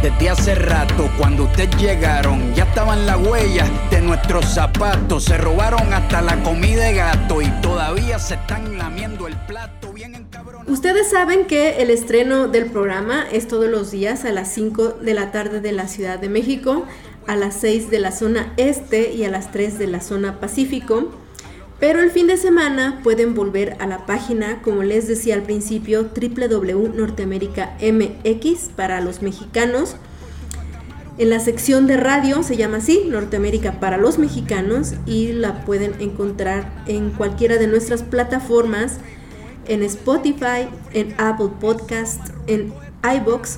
Desde 0.02 0.30
hace 0.30 0.56
rato, 0.56 1.10
cuando 1.18 1.44
ustedes 1.44 1.76
llegaron, 1.78 2.54
ya 2.56 2.64
estaban 2.64 3.06
las 3.06 3.18
huellas 3.18 3.70
de 3.92 4.02
nuestros 4.02 4.46
zapatos. 4.46 5.26
Se 5.26 5.38
robaron 5.38 5.94
hasta 5.94 6.22
la 6.22 6.42
comida 6.42 6.86
de 6.86 6.96
gato 6.96 7.42
y 7.42 7.50
todavía 7.62 8.18
se 8.18 8.34
están 8.34 8.80
lamiendo 8.80 9.28
el 9.28 9.38
plato 9.46 9.94
bien 9.94 10.16
encabronados. 10.16 10.72
Ustedes 10.72 11.12
saben 11.12 11.46
que 11.46 11.82
el 11.84 11.92
estreno 11.92 12.48
del 12.48 12.66
programa 12.66 13.26
es 13.32 13.48
todos 13.48 13.70
los 13.70 13.92
días 13.92 14.26
a 14.26 14.32
las 14.32 14.52
5 14.52 14.90
de 15.02 15.14
la 15.14 15.32
tarde 15.32 15.62
de 15.62 15.72
la 15.72 15.88
Ciudad 15.88 16.18
de 16.18 16.30
México, 16.30 16.86
a 17.28 17.36
las 17.36 17.54
6 17.58 17.92
de 17.92 18.00
la 18.00 18.12
zona 18.12 18.54
este 18.58 19.14
y 19.14 19.24
a 19.24 19.30
las 19.30 19.52
3 19.52 19.78
de 19.78 19.86
la 19.86 20.02
zona 20.02 20.40
Pacífico. 20.40 21.12
Pero 21.82 22.00
el 22.00 22.12
fin 22.12 22.28
de 22.28 22.38
semana 22.38 23.02
pueden 23.04 23.34
volver 23.34 23.76
a 23.80 23.88
la 23.88 24.06
página, 24.06 24.62
como 24.62 24.84
les 24.84 25.08
decía 25.08 25.34
al 25.34 25.42
principio, 25.42 26.12
www.norteamerica.mx 26.14 28.70
para 28.76 29.02
los 29.02 29.24
mexicanos. 29.24 29.96
En 31.18 31.32
la 31.32 31.40
sección 31.40 31.88
de 31.88 31.98
radio 31.98 32.44
se 32.44 32.56
llama 32.56 32.78
así, 32.78 33.06
Norteamérica 33.08 33.80
para 33.80 33.98
los 33.98 34.20
mexicanos, 34.20 34.94
y 35.08 35.32
la 35.32 35.66
pueden 35.66 35.96
encontrar 36.00 36.84
en 36.86 37.10
cualquiera 37.10 37.58
de 37.58 37.66
nuestras 37.66 38.04
plataformas, 38.04 38.98
en 39.68 39.82
Spotify, 39.82 40.68
en 40.94 41.16
Apple 41.18 41.50
Podcast, 41.60 42.22
en 42.46 42.72
iBox, 43.04 43.58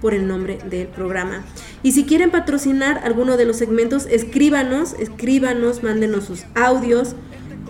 por 0.00 0.14
el 0.14 0.26
nombre 0.26 0.58
del 0.70 0.86
programa. 0.86 1.44
Y 1.82 1.92
si 1.92 2.04
quieren 2.04 2.30
patrocinar 2.30 3.02
alguno 3.04 3.36
de 3.36 3.44
los 3.44 3.56
segmentos, 3.56 4.06
escríbanos, 4.06 4.94
escríbanos, 4.98 5.82
mándenos 5.82 6.24
sus 6.24 6.44
audios 6.54 7.14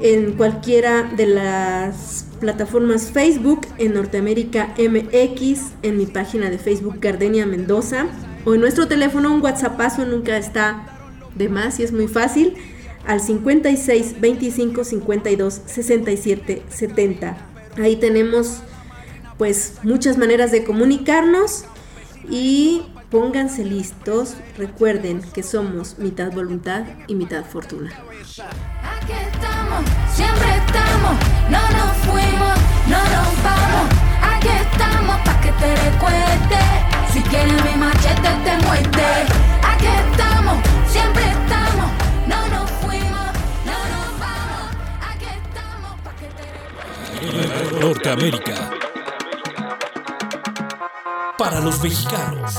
en 0.03 0.33
cualquiera 0.33 1.05
de 1.05 1.27
las 1.27 2.27
plataformas 2.41 3.11
Facebook, 3.11 3.67
en 3.79 3.95
Norteamérica 3.95 4.75
MX, 4.79 5.73
en 5.83 5.97
mi 5.97 6.07
página 6.07 6.51
de 6.51 6.59
Facebook 6.59 6.97
Gardenia 7.01 7.47
Mendoza, 7.47 8.07
o 8.45 8.55
en 8.55 8.61
nuestro 8.61 8.87
teléfono, 8.87 9.33
un 9.33 9.43
WhatsAppazo 9.43 10.05
nunca 10.05 10.37
está 10.37 10.87
de 11.35 11.49
más 11.49 11.81
y 11.81 11.83
es 11.83 11.93
muy 11.93 12.09
fácil, 12.09 12.55
al 13.07 13.21
56 13.21 14.21
25 14.21 14.85
52 14.85 15.63
67 15.67 16.63
70. 16.69 17.37
Ahí 17.79 17.97
tenemos 17.97 18.63
pues 19.39 19.75
muchas 19.83 20.19
maneras 20.19 20.51
de 20.51 20.65
comunicarnos 20.65 21.65
y 22.31 22.83
pónganse 23.11 23.65
listos. 23.65 24.37
Recuerden 24.57 25.23
que 25.33 25.43
somos 25.43 25.99
mitad 25.99 26.33
voluntad 26.33 26.85
y 27.07 27.15
mitad 27.15 27.45
fortuna. 27.45 27.91
Aquí 27.93 29.13
estamos, 29.13 29.85
siempre 30.15 30.49
estamos, 30.57 31.17
no 31.51 31.61
nos 31.77 31.97
fuimos, 32.07 32.59
no 32.89 32.99
nos 32.99 33.43
vamos. 33.43 33.91
Aquí 34.23 34.49
estamos 34.49 35.17
pa' 35.25 35.41
que 35.41 35.53
te 35.53 35.77
recuerdes. 35.77 37.13
Si 37.13 37.23
quieres 37.23 37.65
mi 37.65 37.77
machete 37.79 38.29
te 38.45 38.67
muerte. 38.67 39.05
Aquí 39.63 39.87
estamos, 39.87 40.59
siempre 40.89 41.23
estamos, 41.25 41.91
no 42.27 42.49
nos 42.49 42.71
fuimos, 42.83 43.29
no 43.65 43.79
nos 43.93 44.19
vamos. 44.21 44.77
Aquí 45.11 45.27
estamos 45.27 46.01
pa' 46.05 46.13
que 46.13 46.27
te 46.37 46.45
recuerdes. 47.33 47.81
Norteamérica. 47.81 48.71
Para 51.39 51.61
los 51.61 51.83
mexicanos. 51.83 52.55